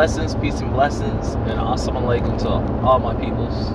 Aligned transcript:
blessings, 0.00 0.34
peace 0.36 0.60
and 0.60 0.72
blessings, 0.72 1.34
and 1.34 1.60
awesome 1.60 1.94
alaikum 1.94 2.38
to 2.38 2.48
all 2.48 2.98
my 2.98 3.14
peoples. 3.16 3.70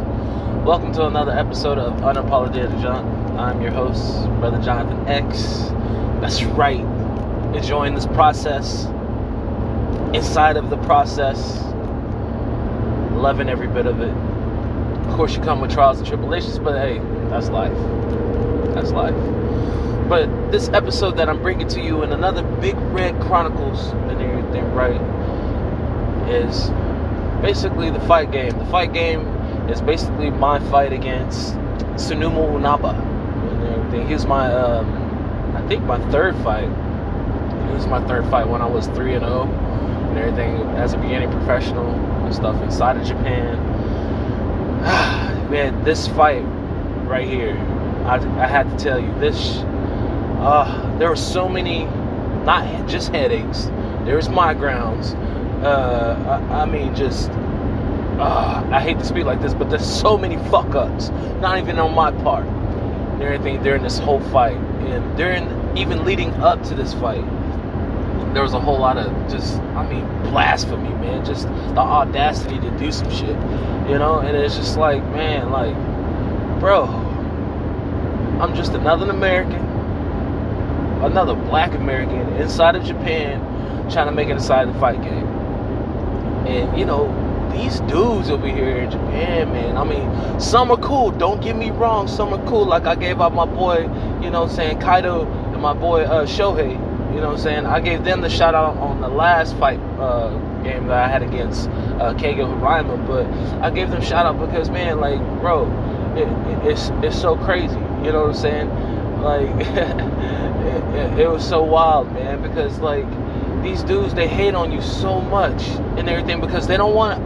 Welcome 0.65 0.91
to 0.93 1.05
another 1.05 1.31
episode 1.31 1.77
of 1.77 1.93
Unapologetic 2.01 2.81
Junk. 2.81 3.05
I'm 3.39 3.61
your 3.61 3.69
host, 3.69 4.25
Brother 4.39 4.59
Jonathan 4.59 5.07
X. 5.07 5.67
That's 6.21 6.43
right. 6.43 6.79
Enjoying 7.53 7.93
this 7.93 8.07
process, 8.07 8.85
inside 10.15 10.57
of 10.57 10.71
the 10.71 10.77
process, 10.77 11.61
loving 13.13 13.47
every 13.47 13.67
bit 13.67 13.85
of 13.85 14.01
it. 14.01 14.09
Of 14.09 15.15
course, 15.15 15.35
you 15.35 15.43
come 15.43 15.61
with 15.61 15.71
trials 15.71 15.99
and 15.99 16.07
tribulations, 16.07 16.57
but 16.57 16.75
hey, 16.75 16.97
that's 17.29 17.49
life. 17.49 17.77
That's 18.73 18.89
life. 18.89 19.13
But 20.09 20.51
this 20.51 20.69
episode 20.69 21.17
that 21.17 21.29
I'm 21.29 21.43
bringing 21.43 21.67
to 21.67 21.81
you 21.81 22.01
in 22.01 22.11
another 22.11 22.41
Big 22.41 22.75
Red 22.77 23.21
Chronicles 23.21 23.89
and 24.09 24.19
everything, 24.19 24.73
right, 24.73 25.14
is 26.29 26.69
basically 27.41 27.89
the 27.89 27.99
fight 28.01 28.31
game. 28.31 28.57
The 28.57 28.65
fight 28.65 28.93
game 28.93 29.21
is 29.69 29.81
basically 29.81 30.29
my 30.29 30.59
fight 30.71 30.93
against 30.93 31.55
Sunumu 31.95 32.55
Inaba 32.57 32.89
and 32.89 33.63
everything. 33.63 34.09
Was 34.09 34.25
my, 34.25 34.51
um, 34.51 35.55
I 35.55 35.67
think 35.67 35.83
my 35.83 35.99
third 36.11 36.35
fight. 36.37 36.69
He 37.67 37.73
was 37.73 37.87
my 37.87 38.05
third 38.07 38.25
fight 38.29 38.47
when 38.47 38.61
I 38.61 38.67
was 38.67 38.87
3 38.87 39.15
and 39.15 39.25
0 39.25 39.43
and 39.43 40.17
everything 40.17 40.55
as 40.77 40.93
a 40.93 40.97
beginning 40.97 41.31
professional 41.31 41.89
and 41.89 42.33
stuff 42.33 42.61
inside 42.61 42.97
of 42.97 43.05
Japan. 43.05 43.57
Man, 45.50 45.83
this 45.83 46.07
fight 46.07 46.44
right 47.05 47.27
here, 47.27 47.55
I, 48.05 48.16
I 48.41 48.47
had 48.47 48.69
to 48.69 48.83
tell 48.83 49.00
you, 49.00 49.13
this 49.19 49.63
uh, 50.45 50.97
there 51.00 51.09
were 51.09 51.16
so 51.16 51.50
many, 51.50 51.85
not 52.45 52.88
just 52.88 53.09
headaches. 53.09 53.66
There 54.05 54.16
was 54.16 54.27
migraines. 54.27 55.16
Uh, 55.63 56.41
I, 56.49 56.61
I, 56.61 56.66
mean, 56.66 56.95
just 56.95 57.29
uh, 58.19 58.67
I 58.71 58.81
hate 58.81 58.99
to 58.99 59.05
speak 59.05 59.25
like 59.25 59.41
this, 59.41 59.53
but 59.53 59.69
there's 59.69 59.85
so 59.85 60.17
many 60.17 60.38
fuck 60.49 60.75
ups. 60.75 61.09
Not 61.39 61.57
even 61.57 61.79
on 61.79 61.93
my 61.93 62.11
part. 62.23 62.45
Everything 63.21 63.63
during 63.63 63.83
this 63.83 63.97
whole 63.97 64.19
fight, 64.31 64.57
and 64.57 65.17
during 65.17 65.77
even 65.77 66.03
leading 66.03 66.31
up 66.35 66.61
to 66.63 66.75
this 66.75 66.94
fight, 66.95 67.23
there 68.33 68.44
was 68.44 68.53
a 68.53 68.59
whole 68.59 68.79
lot 68.79 68.97
of 68.97 69.31
just, 69.31 69.59
I 69.75 69.89
mean, 69.89 70.05
blasphemy, 70.29 70.89
man. 70.89 71.25
Just 71.25 71.47
the 71.47 71.79
audacity 71.79 72.59
to 72.59 72.69
do 72.77 72.91
some 72.91 73.09
shit, 73.09 73.29
you 73.89 73.97
know. 73.97 74.19
And 74.19 74.35
it's 74.35 74.57
just 74.57 74.77
like, 74.77 75.01
man, 75.05 75.51
like, 75.51 75.75
bro, 76.59 76.83
I'm 78.41 78.53
just 78.53 78.73
another 78.73 79.09
American 79.09 79.65
another 81.05 81.35
black 81.35 81.73
American 81.73 82.19
inside 82.38 82.75
of 82.75 82.83
Japan 82.83 83.39
trying 83.91 84.07
to 84.07 84.11
make 84.11 84.27
it 84.27 84.31
inside 84.31 84.67
the 84.67 84.79
fight 84.79 85.01
game. 85.01 85.14
And 86.47 86.78
you 86.78 86.85
know, 86.85 87.07
these 87.51 87.79
dudes 87.81 88.29
over 88.29 88.47
here 88.47 88.78
in 88.78 88.91
Japan, 88.91 89.51
man, 89.51 89.78
I 89.78 89.83
mean, 89.83 90.39
some 90.39 90.72
are 90.72 90.78
cool, 90.78 91.11
don't 91.11 91.41
get 91.41 91.56
me 91.56 91.72
wrong, 91.72 92.07
some 92.07 92.33
are 92.33 92.45
cool. 92.47 92.66
Like 92.66 92.85
I 92.85 92.95
gave 92.95 93.22
out 93.22 93.33
my 93.33 93.45
boy, 93.45 93.81
you 94.22 94.29
know 94.29 94.47
saying, 94.47 94.79
Kaido 94.79 95.25
and 95.53 95.61
my 95.61 95.73
boy 95.73 96.03
uh, 96.03 96.25
Shohei, 96.25 96.72
you 97.16 97.22
know 97.22 97.28
what 97.28 97.38
I'm 97.38 97.44
saying? 97.44 97.66
I 97.66 97.79
gave 97.79 98.03
them 98.03 98.22
the 98.22 98.29
shout 98.29 98.56
out 98.56 98.75
on 98.78 99.00
the 99.01 99.07
last 99.07 99.56
fight 99.56 99.79
uh, 100.00 100.38
game 100.63 100.88
that 100.88 100.97
I 100.97 101.07
had 101.07 101.23
against 101.23 101.69
uh, 101.69 102.13
Keigo 102.16 102.45
Hirayama, 102.59 103.07
but 103.07 103.25
I 103.63 103.69
gave 103.69 103.89
them 103.89 104.01
shout 104.01 104.25
out 104.25 104.39
because, 104.39 104.69
man, 104.69 105.00
like, 105.00 105.19
bro, 105.39 105.66
it, 106.17 106.27
it, 106.27 106.72
it's, 106.72 106.89
it's 107.03 107.19
so 107.19 107.38
crazy, 107.38 107.75
you 108.03 108.12
know 108.12 108.27
what 108.27 108.29
I'm 108.29 108.33
saying? 108.35 108.69
Like, 109.22 109.50
it, 110.95 111.19
it, 111.22 111.29
was 111.29 111.47
so 111.47 111.63
wild, 111.63 112.12
man, 112.13 112.41
because 112.41 112.79
like 112.79 113.06
these 113.65 113.83
dudes 113.83 114.13
they 114.13 114.27
hate 114.27 114.55
on 114.55 114.71
you 114.71 114.81
so 114.81 115.19
much 115.21 115.61
and 115.97 116.07
everything 116.09 116.39
because 116.39 116.67
they 116.67 116.77
don't 116.77 116.93
want, 116.93 117.21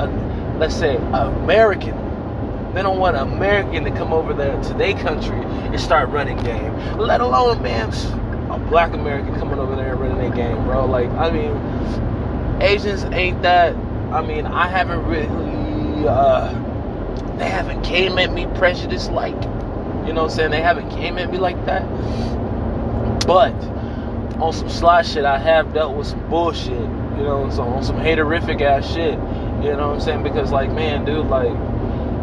a, 0.00 0.06
let's 0.58 0.74
say, 0.74 0.96
American. 0.96 1.96
They 2.74 2.82
don't 2.82 2.98
want 2.98 3.16
an 3.16 3.32
American 3.32 3.84
to 3.84 3.90
come 3.90 4.12
over 4.12 4.32
there 4.32 4.60
to 4.62 4.74
their 4.74 4.94
country 4.94 5.36
and 5.36 5.80
start 5.80 6.08
running 6.10 6.38
game. 6.38 6.72
Let 6.96 7.20
alone, 7.20 7.62
man, 7.62 7.92
a 8.50 8.58
black 8.58 8.92
American 8.92 9.34
coming 9.38 9.58
over 9.58 9.74
there 9.74 9.92
and 9.92 10.00
running 10.00 10.18
their 10.18 10.30
game, 10.30 10.64
bro. 10.64 10.86
Like, 10.86 11.10
I 11.10 11.30
mean, 11.30 12.62
Asians 12.62 13.04
ain't 13.04 13.42
that. 13.42 13.74
I 14.12 14.24
mean, 14.24 14.46
I 14.46 14.68
haven't 14.68 15.04
really. 15.06 16.06
Uh, 16.06 16.52
they 17.38 17.48
haven't 17.48 17.82
came 17.82 18.18
at 18.18 18.32
me 18.32 18.46
prejudiced 18.54 19.10
like 19.10 19.36
you 20.06 20.14
know 20.14 20.22
what 20.22 20.30
I'm 20.32 20.36
saying? 20.36 20.50
They 20.50 20.62
haven't 20.62 20.90
came 20.90 21.18
at 21.18 21.30
me 21.30 21.38
like 21.38 21.62
that. 21.66 21.86
But 23.26 23.52
on 24.42 24.52
some 24.52 24.70
sly 24.70 25.02
shit, 25.02 25.24
I 25.24 25.38
have 25.38 25.72
dealt 25.74 25.96
with 25.96 26.06
some 26.06 26.28
bullshit. 26.28 26.72
You 26.72 27.26
know, 27.26 27.50
so 27.50 27.62
on 27.62 27.82
some 27.82 27.96
haterific 27.96 28.62
ass 28.62 28.90
shit. 28.92 29.12
You 29.62 29.76
know 29.76 29.88
what 29.88 29.96
I'm 29.96 30.00
saying? 30.00 30.22
Because 30.22 30.52
like, 30.52 30.72
man, 30.72 31.04
dude, 31.04 31.26
like 31.26 31.52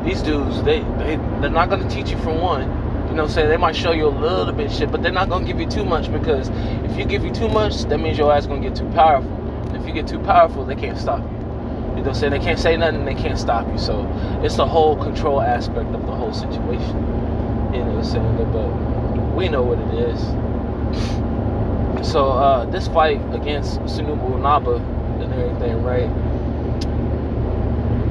these 0.04 0.22
dudes, 0.22 0.64
they 0.64 0.80
they 0.98 1.18
they're 1.40 1.50
not 1.50 1.70
gonna 1.70 1.90
teach 1.90 2.10
you 2.10 2.18
for 2.18 2.34
one. 2.34 2.64
You 3.08 3.14
know 3.14 3.24
what 3.24 3.30
I'm 3.30 3.30
saying? 3.30 3.50
They 3.50 3.58
might 3.58 3.76
show 3.76 3.92
you 3.92 4.08
a 4.08 4.10
little 4.10 4.54
bit 4.54 4.72
shit, 4.72 4.92
but 4.92 5.04
they're 5.04 5.12
not 5.12 5.30
gonna 5.30 5.46
give 5.46 5.60
you 5.60 5.68
too 5.68 5.86
much 5.86 6.12
because 6.12 6.50
if 6.90 6.98
you 6.98 7.06
give 7.06 7.24
you 7.24 7.32
too 7.32 7.48
much, 7.48 7.84
that 7.84 8.00
means 8.00 8.18
your 8.18 8.34
ass 8.34 8.48
gonna 8.48 8.62
get 8.62 8.76
too 8.76 8.90
powerful. 8.90 9.32
And 9.68 9.78
if 9.78 9.86
you 9.86 9.94
get 9.94 10.08
too 10.08 10.20
powerful, 10.20 10.66
they 10.66 10.76
can't 10.76 10.98
stop 10.98 11.20
you. 11.20 11.38
You 11.98 12.04
know 12.04 12.14
saying? 12.14 12.32
They 12.32 12.40
can't 12.40 12.60
say 12.60 12.76
nothing, 12.78 13.06
they 13.06 13.16
can't 13.16 13.38
stop 13.38 13.68
you. 13.72 13.78
So 13.78 14.08
it's 14.44 14.56
the 14.56 14.68
whole 14.68 14.96
control 14.96 15.42
aspect 15.42 15.94
of 15.94 16.06
the 16.06 16.14
whole 16.14 16.34
situation. 16.34 16.96
You 17.74 17.84
know 17.84 17.92
what 17.92 17.98
I'm 17.98 18.04
saying? 18.04 18.52
But 18.52 19.36
we 19.36 19.50
know 19.50 19.62
what 19.62 19.78
it 19.80 20.10
is. 20.10 21.27
So 22.04 22.30
uh, 22.32 22.66
this 22.66 22.88
fight 22.88 23.22
against 23.34 23.80
Sunubu 23.82 24.40
Naba 24.42 24.76
and 24.76 25.34
everything, 25.34 25.84
right? 25.84 26.10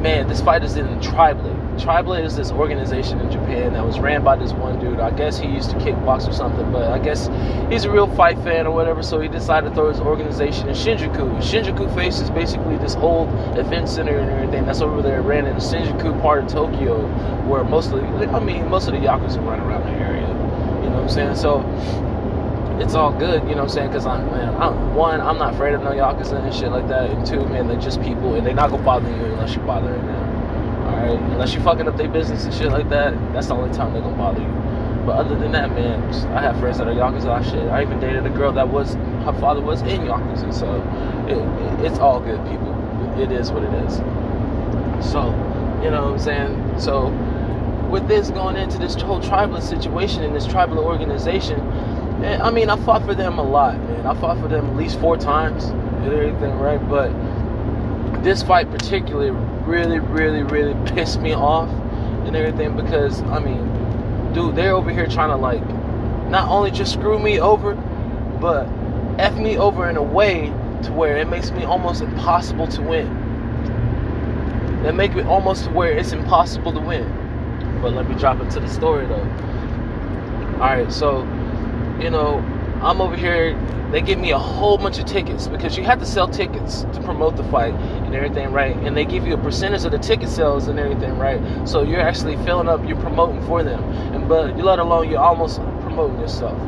Man, 0.00 0.28
this 0.28 0.40
fight 0.40 0.62
is 0.62 0.76
in 0.76 0.86
Tribelate. 1.00 1.80
Tribelate 1.80 2.24
is 2.24 2.36
this 2.36 2.50
organization 2.50 3.20
in 3.20 3.30
Japan 3.30 3.72
that 3.74 3.84
was 3.84 3.98
ran 3.98 4.22
by 4.24 4.36
this 4.36 4.52
one 4.52 4.78
dude. 4.78 5.00
I 5.00 5.10
guess 5.10 5.38
he 5.38 5.46
used 5.48 5.70
to 5.70 5.76
kickbox 5.76 6.28
or 6.28 6.32
something, 6.32 6.70
but 6.72 6.90
I 6.90 6.98
guess 6.98 7.28
he's 7.70 7.84
a 7.84 7.90
real 7.90 8.06
fight 8.14 8.38
fan 8.38 8.66
or 8.66 8.70
whatever, 8.72 9.02
so 9.02 9.20
he 9.20 9.28
decided 9.28 9.70
to 9.70 9.74
throw 9.74 9.90
his 9.90 10.00
organization 10.00 10.68
in 10.68 10.74
Shinjuku. 10.74 11.38
Shinjuku 11.38 11.94
Face 11.94 12.20
is 12.20 12.30
basically 12.30 12.76
this 12.78 12.96
old 12.96 13.28
event 13.58 13.88
center 13.88 14.16
and 14.18 14.30
everything 14.30 14.64
that's 14.64 14.80
over 14.80 15.02
there, 15.02 15.20
ran 15.22 15.46
in 15.46 15.54
the 15.54 15.60
Shinjuku 15.60 16.20
part 16.22 16.44
of 16.44 16.48
Tokyo, 16.50 17.06
where 17.46 17.64
most 17.64 17.92
of 17.92 18.00
the, 18.00 18.28
I 18.28 18.40
mean, 18.40 18.68
most 18.68 18.88
of 18.88 18.94
the 18.94 19.00
Yakuza 19.00 19.44
run 19.44 19.60
around 19.60 19.84
the 19.84 19.90
area. 19.90 20.26
You 20.82 20.90
know 20.90 20.96
what 20.96 21.02
I'm 21.02 21.08
saying? 21.08 21.36
So 21.36 21.60
it's 22.80 22.94
all 22.94 23.12
good, 23.12 23.42
you 23.44 23.54
know 23.54 23.62
what 23.62 23.62
I'm 23.62 23.68
saying? 23.70 23.88
Because 23.88 24.06
I'm, 24.06 24.26
man, 24.26 24.54
I'm, 24.60 24.94
one, 24.94 25.20
I'm 25.20 25.38
not 25.38 25.54
afraid 25.54 25.74
of 25.74 25.82
no 25.82 25.90
Yakuza 25.90 26.44
and 26.44 26.54
shit 26.54 26.70
like 26.70 26.88
that. 26.88 27.10
And 27.10 27.26
two, 27.26 27.44
man, 27.46 27.68
they're 27.68 27.80
just 27.80 28.02
people 28.02 28.34
and 28.34 28.46
they're 28.46 28.54
not 28.54 28.70
gonna 28.70 28.82
bother 28.82 29.08
you 29.08 29.24
unless 29.24 29.54
you 29.54 29.62
bother 29.62 29.92
them. 29.92 30.86
Alright? 30.86 31.18
Unless 31.32 31.54
you 31.54 31.60
fucking 31.60 31.88
up 31.88 31.96
their 31.96 32.08
business 32.08 32.44
and 32.44 32.54
shit 32.54 32.70
like 32.70 32.88
that, 32.90 33.14
that's 33.32 33.48
the 33.48 33.54
only 33.54 33.74
time 33.74 33.92
they're 33.92 34.02
gonna 34.02 34.16
bother 34.16 34.40
you. 34.40 34.66
But 35.06 35.18
other 35.18 35.38
than 35.38 35.52
that, 35.52 35.70
man, 35.70 36.02
I 36.36 36.40
have 36.40 36.58
friends 36.58 36.78
that 36.78 36.88
are 36.88 36.94
Yakuza 36.94 37.44
shit. 37.44 37.68
I 37.68 37.82
even 37.82 38.00
dated 38.00 38.26
a 38.26 38.30
girl 38.30 38.52
that 38.52 38.68
was, 38.68 38.94
her 38.94 39.36
father 39.40 39.60
was 39.60 39.80
in 39.82 40.02
Yakuza. 40.02 40.52
So 40.52 40.66
it, 41.28 41.38
it, 41.38 41.92
it's 41.92 41.98
all 41.98 42.20
good, 42.20 42.44
people. 42.48 42.74
It 43.20 43.32
is 43.32 43.50
what 43.50 43.62
it 43.62 43.72
is. 43.84 43.96
So, 45.10 45.26
you 45.82 45.90
know 45.90 46.10
what 46.10 46.12
I'm 46.12 46.18
saying? 46.18 46.80
So, 46.80 47.08
with 47.90 48.08
this 48.08 48.30
going 48.30 48.56
into 48.56 48.78
this 48.78 48.94
whole 48.96 49.20
tribal 49.20 49.60
situation 49.60 50.24
and 50.24 50.34
this 50.34 50.46
tribal 50.46 50.78
organization, 50.78 51.60
man, 52.20 52.42
I 52.42 52.50
mean, 52.50 52.70
I 52.70 52.76
fought 52.76 53.04
for 53.04 53.14
them 53.14 53.38
a 53.38 53.42
lot, 53.42 53.78
man. 53.78 54.06
I 54.06 54.14
fought 54.14 54.38
for 54.40 54.48
them 54.48 54.66
at 54.66 54.76
least 54.76 54.98
four 55.00 55.16
times 55.16 55.64
and 55.64 56.12
everything, 56.12 56.58
right? 56.58 56.80
But 56.88 57.12
this 58.22 58.42
fight 58.42 58.70
particularly 58.70 59.30
really, 59.66 59.98
really, 59.98 60.42
really 60.42 60.74
pissed 60.92 61.20
me 61.20 61.34
off 61.34 61.68
and 62.26 62.34
everything 62.34 62.76
because 62.76 63.22
I 63.22 63.38
mean, 63.38 64.32
dude, 64.32 64.56
they're 64.56 64.74
over 64.74 64.90
here 64.90 65.06
trying 65.06 65.30
to 65.30 65.36
like 65.36 65.64
not 66.28 66.48
only 66.48 66.70
just 66.70 66.92
screw 66.92 67.18
me 67.18 67.38
over, 67.40 67.74
but 68.40 68.68
f 69.18 69.36
me 69.36 69.56
over 69.58 69.88
in 69.88 69.96
a 69.96 70.02
way 70.02 70.52
to 70.82 70.92
where 70.92 71.16
it 71.16 71.28
makes 71.28 71.50
me 71.50 71.64
almost 71.64 72.02
impossible 72.02 72.66
to 72.68 72.82
win. 72.82 73.22
They 74.82 74.92
make 74.92 75.12
it 75.12 75.26
almost 75.26 75.64
to 75.64 75.70
where 75.70 75.96
it's 75.96 76.12
impossible 76.12 76.72
to 76.72 76.80
win. 76.80 77.10
But 77.80 77.92
let 77.92 78.08
me 78.08 78.14
drop 78.16 78.40
into 78.40 78.60
the 78.60 78.68
story 78.68 79.06
though. 79.06 79.26
Alright, 80.54 80.92
so 80.92 81.22
you 82.00 82.10
know, 82.10 82.38
I'm 82.82 83.00
over 83.00 83.16
here. 83.16 83.54
They 83.90 84.00
give 84.00 84.18
me 84.18 84.32
a 84.32 84.38
whole 84.38 84.78
bunch 84.78 84.98
of 84.98 85.06
tickets 85.06 85.46
because 85.46 85.76
you 85.76 85.84
have 85.84 86.00
to 86.00 86.06
sell 86.06 86.28
tickets 86.28 86.82
to 86.82 87.00
promote 87.02 87.36
the 87.36 87.44
fight 87.44 87.72
and 87.72 88.14
everything, 88.14 88.52
right? 88.52 88.76
And 88.76 88.96
they 88.96 89.04
give 89.04 89.26
you 89.26 89.34
a 89.34 89.38
percentage 89.38 89.84
of 89.84 89.92
the 89.92 89.98
ticket 89.98 90.28
sales 90.28 90.66
and 90.68 90.78
everything, 90.78 91.16
right? 91.18 91.68
So 91.68 91.82
you're 91.82 92.00
actually 92.00 92.36
filling 92.44 92.68
up, 92.68 92.86
you're 92.86 93.00
promoting 93.00 93.40
for 93.46 93.62
them, 93.62 93.82
and 94.12 94.28
but 94.28 94.56
you 94.56 94.64
let 94.64 94.80
alone 94.80 95.08
you're 95.08 95.20
almost 95.20 95.60
promoting 95.82 96.20
yourself, 96.20 96.58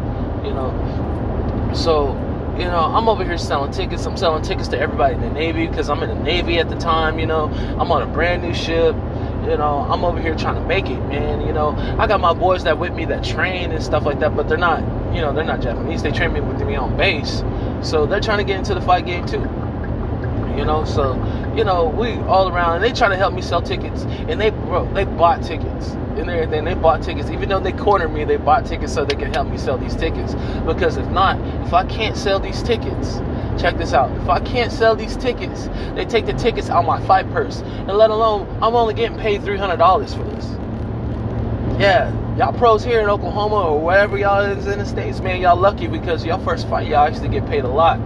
you 0.44 0.54
know. 0.54 1.72
So 1.74 2.14
you 2.58 2.64
know, 2.64 2.80
I'm 2.80 3.08
over 3.08 3.24
here 3.24 3.38
selling 3.38 3.70
tickets. 3.70 4.04
I'm 4.04 4.16
selling 4.16 4.42
tickets 4.42 4.68
to 4.68 4.78
everybody 4.78 5.14
in 5.14 5.20
the 5.20 5.30
Navy 5.30 5.68
because 5.68 5.88
I'm 5.88 6.02
in 6.02 6.08
the 6.08 6.22
Navy 6.22 6.58
at 6.58 6.68
the 6.68 6.76
time. 6.76 7.18
You 7.18 7.26
know, 7.26 7.44
I'm 7.78 7.92
on 7.92 8.02
a 8.02 8.06
brand 8.06 8.42
new 8.42 8.52
ship. 8.52 8.96
You 9.44 9.56
know, 9.56 9.86
I'm 9.88 10.04
over 10.04 10.20
here 10.20 10.34
trying 10.34 10.56
to 10.56 10.66
make 10.66 10.86
it, 10.86 10.98
man. 11.06 11.46
You 11.46 11.52
know, 11.52 11.68
I 11.98 12.06
got 12.08 12.20
my 12.20 12.34
boys 12.34 12.64
that 12.64 12.78
with 12.78 12.92
me 12.92 13.04
that 13.06 13.22
train 13.22 13.70
and 13.70 13.82
stuff 13.82 14.04
like 14.04 14.18
that, 14.20 14.34
but 14.34 14.48
they're 14.48 14.58
not 14.58 14.82
you 15.14 15.20
know, 15.20 15.32
they're 15.32 15.44
not 15.44 15.60
Japanese. 15.60 16.02
They 16.02 16.12
train 16.12 16.32
me 16.32 16.40
with 16.40 16.60
me 16.66 16.76
on 16.76 16.96
base, 16.96 17.42
so 17.82 18.06
they're 18.06 18.20
trying 18.20 18.38
to 18.38 18.44
get 18.44 18.58
into 18.58 18.74
the 18.74 18.80
fight 18.80 19.06
game 19.06 19.26
too. 19.26 19.40
You 20.56 20.64
know, 20.64 20.84
so 20.84 21.14
you 21.56 21.64
know, 21.64 21.86
we 21.88 22.14
all 22.28 22.48
around, 22.48 22.76
and 22.76 22.84
they 22.84 22.92
try 22.92 23.08
to 23.08 23.16
help 23.16 23.34
me 23.34 23.42
sell 23.42 23.62
tickets, 23.62 24.02
and 24.02 24.40
they 24.40 24.50
bro, 24.50 24.92
they 24.94 25.04
bought 25.04 25.42
tickets 25.42 25.90
and 26.18 26.28
everything. 26.28 26.64
They 26.64 26.74
bought 26.74 27.02
tickets, 27.02 27.30
even 27.30 27.48
though 27.48 27.60
they 27.60 27.72
cornered 27.72 28.12
me. 28.12 28.24
They 28.24 28.36
bought 28.36 28.66
tickets 28.66 28.92
so 28.92 29.04
they 29.04 29.14
can 29.14 29.32
help 29.32 29.48
me 29.48 29.56
sell 29.56 29.78
these 29.78 29.94
tickets. 29.94 30.34
Because 30.66 30.96
if 30.96 31.08
not, 31.10 31.38
if 31.66 31.72
I 31.72 31.84
can't 31.86 32.16
sell 32.16 32.40
these 32.40 32.62
tickets, 32.62 33.18
check 33.60 33.76
this 33.78 33.92
out. 33.92 34.10
If 34.22 34.28
I 34.28 34.40
can't 34.40 34.72
sell 34.72 34.96
these 34.96 35.16
tickets, 35.16 35.68
they 35.94 36.04
take 36.04 36.26
the 36.26 36.32
tickets 36.32 36.70
out 36.70 36.84
my 36.84 37.00
fight 37.06 37.30
purse, 37.30 37.60
and 37.60 37.88
let 37.88 38.10
alone 38.10 38.48
I'm 38.62 38.74
only 38.74 38.94
getting 38.94 39.18
paid 39.18 39.42
three 39.44 39.58
hundred 39.58 39.76
dollars 39.76 40.14
for 40.14 40.24
this. 40.24 40.44
Yeah, 41.80 42.10
y'all 42.38 42.52
pros 42.52 42.84
here 42.84 43.00
in 43.00 43.08
Oklahoma 43.08 43.56
or 43.56 43.80
wherever 43.80 44.16
y'all 44.16 44.42
is 44.42 44.68
in 44.68 44.78
the 44.78 44.86
states, 44.86 45.18
man, 45.18 45.40
y'all 45.40 45.56
lucky 45.56 45.88
because 45.88 46.24
y'all 46.24 46.38
first 46.44 46.68
fight 46.68 46.86
y'all 46.86 47.04
actually 47.04 47.28
get 47.28 47.44
paid 47.48 47.64
a 47.64 47.68
lot. 47.68 47.98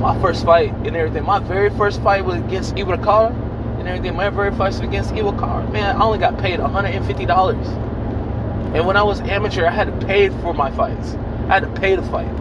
My 0.00 0.20
first 0.20 0.44
fight 0.44 0.74
and 0.84 0.96
everything, 0.96 1.24
my 1.24 1.38
very 1.38 1.70
first 1.70 2.02
fight 2.02 2.24
was 2.24 2.38
against 2.38 2.74
Iwakara 2.74 3.30
and 3.78 3.86
everything. 3.86 4.16
My 4.16 4.30
very 4.30 4.50
first 4.50 4.58
fight 4.58 4.68
was 4.70 4.80
against 4.80 5.12
Iwakara, 5.12 5.70
man, 5.70 5.94
I 5.94 6.02
only 6.02 6.18
got 6.18 6.38
paid 6.38 6.58
$150. 6.58 8.74
And 8.74 8.84
when 8.84 8.96
I 8.96 9.04
was 9.04 9.20
amateur, 9.20 9.64
I 9.64 9.70
had 9.70 9.86
to 9.86 10.06
pay 10.06 10.30
for 10.30 10.52
my 10.52 10.72
fights. 10.72 11.14
I 11.48 11.54
had 11.54 11.62
to 11.62 11.80
pay 11.80 11.94
to 11.94 12.02
fight. 12.02 12.32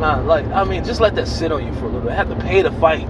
Nah, 0.00 0.18
like 0.22 0.44
I 0.46 0.64
mean, 0.64 0.82
just 0.82 1.00
let 1.00 1.14
that 1.14 1.28
sit 1.28 1.52
on 1.52 1.64
you 1.64 1.72
for 1.74 1.84
a 1.84 1.86
little 1.86 2.00
bit. 2.00 2.10
I 2.10 2.16
had 2.16 2.28
to 2.30 2.36
pay 2.36 2.62
to 2.62 2.72
fight. 2.72 3.08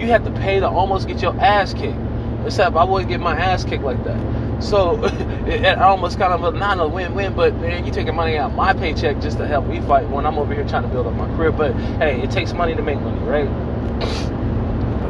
You 0.00 0.08
had 0.08 0.24
to 0.24 0.32
pay 0.32 0.58
to 0.58 0.68
almost 0.68 1.06
get 1.06 1.22
your 1.22 1.40
ass 1.40 1.72
kicked. 1.72 1.96
Except 2.44 2.74
I 2.74 2.84
wouldn't 2.84 3.08
get 3.08 3.20
my 3.20 3.38
ass 3.38 3.64
kicked 3.64 3.84
like 3.84 4.02
that. 4.04 4.53
So 4.64 5.04
it, 5.46 5.78
almost 5.78 6.18
kind 6.18 6.32
of 6.32 6.42
a, 6.42 6.56
not 6.56 6.80
a 6.80 6.88
win-win, 6.88 7.34
but 7.34 7.54
man, 7.56 7.84
you 7.84 7.92
taking 7.92 8.14
money 8.14 8.38
out 8.38 8.54
my 8.54 8.72
paycheck 8.72 9.20
just 9.20 9.36
to 9.38 9.46
help 9.46 9.66
me 9.66 9.80
fight 9.82 10.08
when 10.08 10.24
I'm 10.24 10.38
over 10.38 10.54
here 10.54 10.66
trying 10.66 10.84
to 10.84 10.88
build 10.88 11.06
up 11.06 11.14
my 11.14 11.26
career. 11.36 11.52
But 11.52 11.74
hey, 11.98 12.22
it 12.22 12.30
takes 12.30 12.54
money 12.54 12.74
to 12.74 12.82
make 12.82 12.98
money, 12.98 13.20
right? 13.20 14.33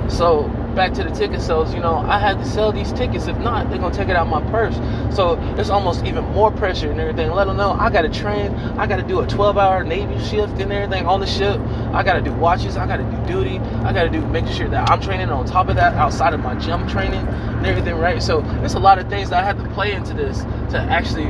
So 0.08 0.48
back 0.74 0.92
to 0.94 1.04
the 1.04 1.10
ticket 1.10 1.40
sales, 1.40 1.72
you 1.72 1.80
know, 1.80 1.96
I 1.96 2.18
had 2.18 2.38
to 2.38 2.44
sell 2.44 2.72
these 2.72 2.92
tickets. 2.92 3.26
If 3.26 3.38
not, 3.38 3.70
they're 3.70 3.78
gonna 3.78 3.94
take 3.94 4.08
it 4.08 4.16
out 4.16 4.26
of 4.26 4.30
my 4.30 4.42
purse. 4.50 4.74
So 5.14 5.38
it's 5.56 5.70
almost 5.70 6.04
even 6.04 6.24
more 6.32 6.50
pressure 6.50 6.90
and 6.90 7.00
everything. 7.00 7.30
Let 7.30 7.46
them 7.46 7.56
know 7.56 7.72
I 7.72 7.90
gotta 7.90 8.08
train. 8.08 8.52
I 8.78 8.86
gotta 8.86 9.02
do 9.02 9.20
a 9.20 9.26
12-hour 9.26 9.84
Navy 9.84 10.18
shift 10.24 10.60
and 10.60 10.72
everything 10.72 11.06
on 11.06 11.20
the 11.20 11.26
ship. 11.26 11.58
I 11.92 12.02
gotta 12.02 12.20
do 12.20 12.32
watches. 12.32 12.76
I 12.76 12.86
gotta 12.86 13.04
do 13.04 13.32
duty. 13.32 13.58
I 13.58 13.92
gotta 13.92 14.10
do 14.10 14.20
making 14.26 14.52
sure 14.52 14.68
that 14.68 14.90
I'm 14.90 15.00
training 15.00 15.30
on 15.30 15.46
top 15.46 15.68
of 15.68 15.76
that 15.76 15.94
outside 15.94 16.34
of 16.34 16.40
my 16.40 16.54
gym 16.56 16.88
training 16.88 17.26
and 17.26 17.66
everything, 17.66 17.96
right? 17.96 18.22
So 18.22 18.40
there's 18.40 18.74
a 18.74 18.80
lot 18.80 18.98
of 18.98 19.08
things 19.08 19.30
that 19.30 19.42
I 19.42 19.46
had 19.46 19.56
to 19.58 19.68
play 19.70 19.92
into 19.92 20.14
this 20.14 20.42
to 20.72 20.78
actually, 20.78 21.24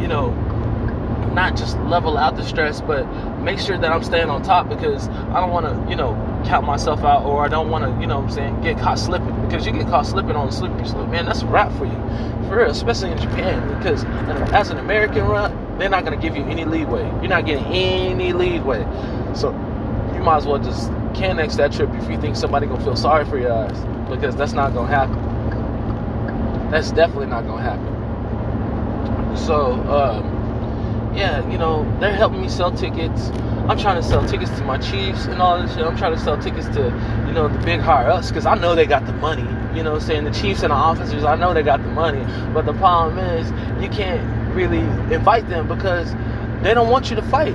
you 0.00 0.08
know, 0.08 0.30
not 1.34 1.56
just 1.56 1.76
level 1.80 2.16
out 2.16 2.36
the 2.36 2.44
stress, 2.44 2.80
but 2.80 3.04
make 3.40 3.58
sure 3.58 3.76
that 3.76 3.90
I'm 3.90 4.02
staying 4.02 4.30
on 4.30 4.42
top 4.42 4.68
because 4.68 5.08
I 5.08 5.40
don't 5.40 5.50
want 5.50 5.66
to, 5.66 5.90
you 5.90 5.96
know, 5.96 6.14
count 6.46 6.66
myself 6.66 7.00
out 7.00 7.24
or 7.24 7.44
I 7.44 7.48
don't 7.48 7.70
want 7.70 7.84
to, 7.84 8.00
you 8.00 8.06
know 8.06 8.18
I'm 8.18 8.30
saying, 8.30 8.60
get 8.60 8.78
caught 8.78 8.98
slipping. 8.98 9.34
Because 9.42 9.66
you 9.66 9.72
get 9.72 9.86
caught 9.88 10.06
slipping 10.06 10.36
on 10.36 10.48
a 10.48 10.52
slippery 10.52 10.86
slope, 10.86 11.08
man, 11.08 11.26
that's 11.26 11.42
a 11.42 11.46
wrap 11.46 11.72
for 11.72 11.84
you. 11.84 12.48
For 12.48 12.58
real, 12.58 12.70
especially 12.70 13.10
in 13.10 13.18
Japan. 13.18 13.66
Because 13.78 14.04
as 14.52 14.70
an 14.70 14.78
American 14.78 15.24
run, 15.24 15.78
they're 15.78 15.88
not 15.88 16.04
going 16.04 16.18
to 16.18 16.22
give 16.22 16.36
you 16.36 16.44
any 16.44 16.64
leeway. 16.64 17.02
You're 17.20 17.28
not 17.28 17.46
getting 17.46 17.64
any 17.66 18.32
leeway. 18.32 18.84
So 19.34 19.50
you 20.14 20.20
might 20.20 20.36
as 20.36 20.46
well 20.46 20.58
just 20.58 20.88
can 21.14 21.36
Canex 21.36 21.56
that 21.56 21.72
trip 21.72 21.90
if 21.94 22.10
you 22.10 22.20
think 22.20 22.36
somebody 22.36 22.66
going 22.66 22.78
to 22.78 22.84
feel 22.84 22.96
sorry 22.96 23.24
for 23.24 23.38
your 23.38 23.52
ass. 23.52 23.78
Because 24.08 24.36
that's 24.36 24.52
not 24.52 24.72
going 24.72 24.88
to 24.88 24.94
happen. 24.94 26.70
That's 26.70 26.90
definitely 26.92 27.26
not 27.26 27.44
going 27.44 27.58
to 27.58 27.70
happen. 27.70 27.94
So, 29.36 29.72
um, 29.90 30.33
yeah, 31.14 31.48
you 31.50 31.58
know, 31.58 31.84
they're 32.00 32.14
helping 32.14 32.40
me 32.40 32.48
sell 32.48 32.72
tickets. 32.72 33.30
I'm 33.68 33.78
trying 33.78 33.96
to 33.96 34.02
sell 34.02 34.26
tickets 34.26 34.50
to 34.58 34.64
my 34.64 34.76
Chiefs 34.78 35.24
and 35.26 35.40
all 35.40 35.60
this 35.60 35.74
shit. 35.74 35.84
I'm 35.84 35.96
trying 35.96 36.12
to 36.14 36.20
sell 36.20 36.40
tickets 36.40 36.66
to, 36.68 36.82
you 37.26 37.32
know, 37.32 37.48
the 37.48 37.58
big 37.64 37.80
higher 37.80 38.10
ups 38.10 38.28
because 38.28 38.46
I 38.46 38.54
know 38.56 38.74
they 38.74 38.86
got 38.86 39.06
the 39.06 39.12
money. 39.14 39.48
You 39.76 39.82
know, 39.82 39.98
saying 39.98 40.24
the 40.24 40.30
Chiefs 40.30 40.62
and 40.62 40.70
the 40.70 40.76
officers, 40.76 41.24
I 41.24 41.34
know 41.36 41.54
they 41.54 41.62
got 41.62 41.82
the 41.82 41.88
money. 41.88 42.24
But 42.52 42.66
the 42.66 42.74
problem 42.74 43.18
is, 43.18 43.50
you 43.82 43.88
can't 43.88 44.54
really 44.54 44.80
invite 45.14 45.48
them 45.48 45.66
because 45.66 46.12
they 46.62 46.74
don't 46.74 46.90
want 46.90 47.10
you 47.10 47.16
to 47.16 47.22
fight. 47.22 47.54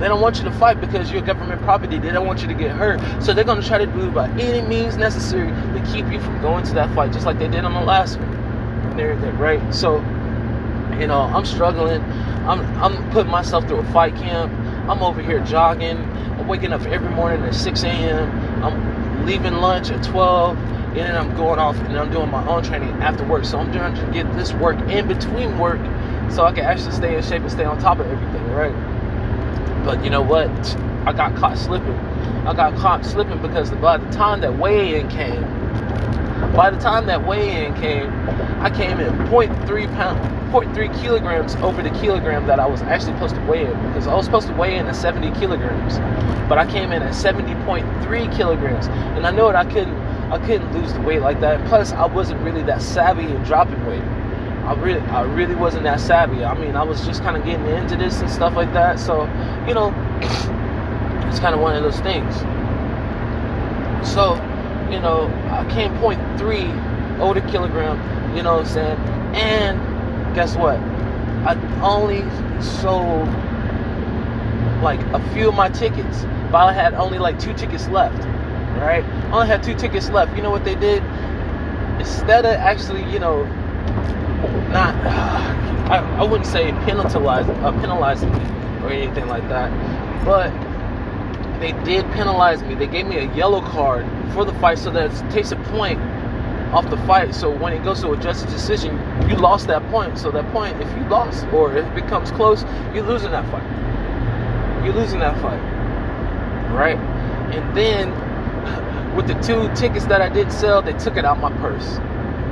They 0.00 0.08
don't 0.08 0.20
want 0.20 0.38
you 0.38 0.44
to 0.44 0.52
fight 0.52 0.80
because 0.80 1.12
you're 1.12 1.22
government 1.22 1.62
property. 1.62 1.98
They 1.98 2.10
don't 2.10 2.26
want 2.26 2.42
you 2.42 2.48
to 2.48 2.54
get 2.54 2.72
hurt. 2.72 3.00
So 3.22 3.32
they're 3.32 3.44
going 3.44 3.60
to 3.60 3.66
try 3.66 3.78
to 3.78 3.86
do 3.86 4.10
by 4.10 4.28
any 4.30 4.66
means 4.66 4.96
necessary 4.96 5.48
to 5.48 5.90
keep 5.92 6.10
you 6.10 6.20
from 6.20 6.40
going 6.42 6.64
to 6.64 6.74
that 6.74 6.92
fight, 6.94 7.12
just 7.12 7.26
like 7.26 7.38
they 7.38 7.48
did 7.48 7.64
on 7.64 7.74
the 7.74 7.80
last 7.80 8.18
one. 8.18 8.28
And 8.28 9.00
everything, 9.00 9.38
right? 9.38 9.72
So 9.72 10.00
you 11.00 11.06
know, 11.06 11.20
I'm 11.20 11.44
struggling. 11.44 12.02
I'm 12.46 12.60
I'm 12.82 13.10
putting 13.10 13.30
myself 13.30 13.66
through 13.66 13.78
a 13.78 13.92
fight 13.92 14.14
camp. 14.16 14.52
I'm 14.88 15.02
over 15.02 15.22
here 15.22 15.40
jogging. 15.44 15.98
I'm 15.98 16.48
waking 16.48 16.72
up 16.72 16.82
every 16.82 17.10
morning 17.10 17.42
at 17.44 17.54
6 17.54 17.82
a.m. 17.84 18.64
I'm 18.64 19.26
leaving 19.26 19.54
lunch 19.54 19.90
at 19.90 20.02
12, 20.02 20.58
and 20.58 20.96
then 20.96 21.16
I'm 21.16 21.36
going 21.36 21.58
off 21.58 21.76
and 21.76 21.96
I'm 21.96 22.10
doing 22.10 22.30
my 22.30 22.46
own 22.48 22.62
training 22.64 22.90
after 23.02 23.24
work. 23.24 23.44
So 23.44 23.58
I'm 23.58 23.72
trying 23.72 23.94
to 23.94 24.12
get 24.12 24.32
this 24.36 24.52
work 24.52 24.78
in 24.90 25.06
between 25.06 25.58
work, 25.58 25.80
so 26.30 26.44
I 26.44 26.52
can 26.52 26.64
actually 26.64 26.92
stay 26.92 27.16
in 27.16 27.22
shape 27.22 27.42
and 27.42 27.50
stay 27.50 27.64
on 27.64 27.78
top 27.78 28.00
of 28.00 28.06
everything, 28.06 28.50
right? 28.52 28.74
But 29.84 30.02
you 30.04 30.10
know 30.10 30.22
what? 30.22 30.50
I 31.06 31.12
got 31.12 31.34
caught 31.36 31.58
slipping. 31.58 31.96
I 32.46 32.54
got 32.54 32.76
caught 32.76 33.04
slipping 33.04 33.40
because 33.40 33.70
by 33.70 33.96
the 33.96 34.10
time 34.10 34.40
that 34.40 34.58
weigh-in 34.58 35.08
came, 35.08 35.42
by 36.54 36.70
the 36.70 36.78
time 36.78 37.06
that 37.06 37.26
weigh-in 37.26 37.74
came, 37.74 38.10
I 38.60 38.70
came 38.70 39.00
in 39.00 39.12
0.3 39.28 39.94
pounds 39.94 40.42
0.3 40.52 41.00
kilograms 41.00 41.54
over 41.56 41.82
the 41.82 41.88
kilogram 41.90 42.46
that 42.46 42.60
I 42.60 42.66
was 42.66 42.82
actually 42.82 43.14
supposed 43.14 43.34
to 43.36 43.40
weigh 43.46 43.64
in 43.64 43.86
because 43.86 44.06
I 44.06 44.14
was 44.14 44.26
supposed 44.26 44.48
to 44.48 44.54
weigh 44.54 44.76
in 44.76 44.86
at 44.86 44.94
70 44.94 45.32
kilograms, 45.40 45.98
but 46.46 46.58
I 46.58 46.70
came 46.70 46.92
in 46.92 47.02
at 47.02 47.14
70.3 47.14 48.36
kilograms, 48.36 48.86
and 48.86 49.26
I 49.26 49.30
know 49.30 49.46
that 49.46 49.56
I 49.56 49.64
couldn't 49.64 49.96
I 50.30 50.38
couldn't 50.46 50.72
lose 50.72 50.92
the 50.92 51.00
weight 51.00 51.20
like 51.20 51.40
that. 51.40 51.66
Plus, 51.68 51.92
I 51.92 52.06
wasn't 52.06 52.40
really 52.42 52.62
that 52.64 52.82
savvy 52.82 53.24
in 53.24 53.42
dropping 53.44 53.84
weight. 53.86 54.02
I 54.64 54.74
really 54.74 55.00
I 55.00 55.22
really 55.22 55.54
wasn't 55.54 55.84
that 55.84 56.00
savvy. 56.00 56.44
I 56.44 56.54
mean, 56.58 56.76
I 56.76 56.82
was 56.82 57.04
just 57.06 57.22
kind 57.22 57.36
of 57.36 57.44
getting 57.44 57.66
into 57.66 57.96
this 57.96 58.20
and 58.20 58.30
stuff 58.30 58.54
like 58.54 58.72
that. 58.74 58.98
So, 58.98 59.24
you 59.66 59.72
know, 59.72 59.88
it's 61.28 61.40
kind 61.40 61.54
of 61.54 61.62
one 61.62 61.74
of 61.76 61.82
those 61.82 62.00
things. 62.00 62.36
So, 64.06 64.34
you 64.92 65.00
know, 65.00 65.26
I 65.50 65.64
came 65.72 65.96
three 66.36 66.70
over 67.18 67.40
the 67.40 67.50
kilogram. 67.50 67.96
You 68.36 68.42
know 68.42 68.56
what 68.56 68.66
I'm 68.66 68.72
saying? 68.72 68.98
And 69.34 70.34
guess 70.34 70.56
what? 70.56 70.76
I 71.46 71.56
only 71.82 72.20
sold 72.62 73.28
like 74.82 75.00
a 75.14 75.32
few 75.32 75.48
of 75.48 75.54
my 75.54 75.70
tickets, 75.70 76.24
but 76.50 76.58
I 76.58 76.72
had 76.72 76.94
only 76.94 77.18
like 77.18 77.38
two 77.38 77.54
tickets 77.54 77.88
left. 77.88 78.22
Right? 78.78 79.04
I 79.04 79.32
only 79.32 79.46
had 79.46 79.62
two 79.62 79.74
tickets 79.74 80.10
left. 80.10 80.36
You 80.36 80.42
know 80.42 80.50
what 80.50 80.64
they 80.64 80.74
did? 80.74 81.02
Instead 81.98 82.44
of 82.44 82.52
actually, 82.52 83.04
you 83.10 83.18
know, 83.18 83.44
not, 84.72 84.94
uh, 85.06 85.88
I, 85.92 85.98
I 86.18 86.22
wouldn't 86.22 86.46
say 86.46 86.72
penalizing, 86.84 87.20
uh, 87.20 87.72
penalizing 87.80 88.32
me 88.32 88.84
or 88.84 88.90
anything 88.90 89.26
like 89.28 89.48
that, 89.48 89.70
but 90.24 90.50
they 91.62 91.72
did 91.84 92.04
penalize 92.12 92.60
me. 92.64 92.74
They 92.74 92.88
gave 92.88 93.06
me 93.06 93.18
a 93.18 93.32
yellow 93.34 93.60
card 93.60 94.04
for 94.34 94.44
the 94.44 94.52
fight 94.54 94.78
so 94.78 94.90
that 94.90 95.12
it 95.12 95.30
takes 95.30 95.52
a 95.52 95.56
point 95.56 96.00
off 96.74 96.90
the 96.90 96.96
fight. 97.06 97.34
So 97.36 97.50
when 97.56 97.72
it 97.72 97.84
goes 97.84 98.00
to 98.00 98.10
a 98.10 98.16
justice 98.16 98.52
decision, 98.52 98.96
you 99.28 99.36
lost 99.36 99.68
that 99.68 99.88
point. 99.88 100.18
So 100.18 100.32
that 100.32 100.50
point, 100.52 100.80
if 100.82 100.88
you 100.96 101.04
lost 101.08 101.46
or 101.52 101.76
if 101.76 101.86
it 101.86 101.94
becomes 101.94 102.32
close, 102.32 102.64
you're 102.92 103.04
losing 103.04 103.30
that 103.30 103.48
fight. 103.52 104.84
You're 104.84 104.94
losing 104.94 105.20
that 105.20 105.40
fight. 105.40 105.60
Right? 106.72 106.98
And 107.54 107.76
then 107.76 108.10
with 109.16 109.28
the 109.28 109.34
two 109.34 109.72
tickets 109.76 110.06
that 110.06 110.20
I 110.20 110.28
didn't 110.30 110.52
sell, 110.52 110.82
they 110.82 110.94
took 110.94 111.16
it 111.16 111.24
out 111.24 111.38
my 111.38 111.52
purse. 111.58 111.98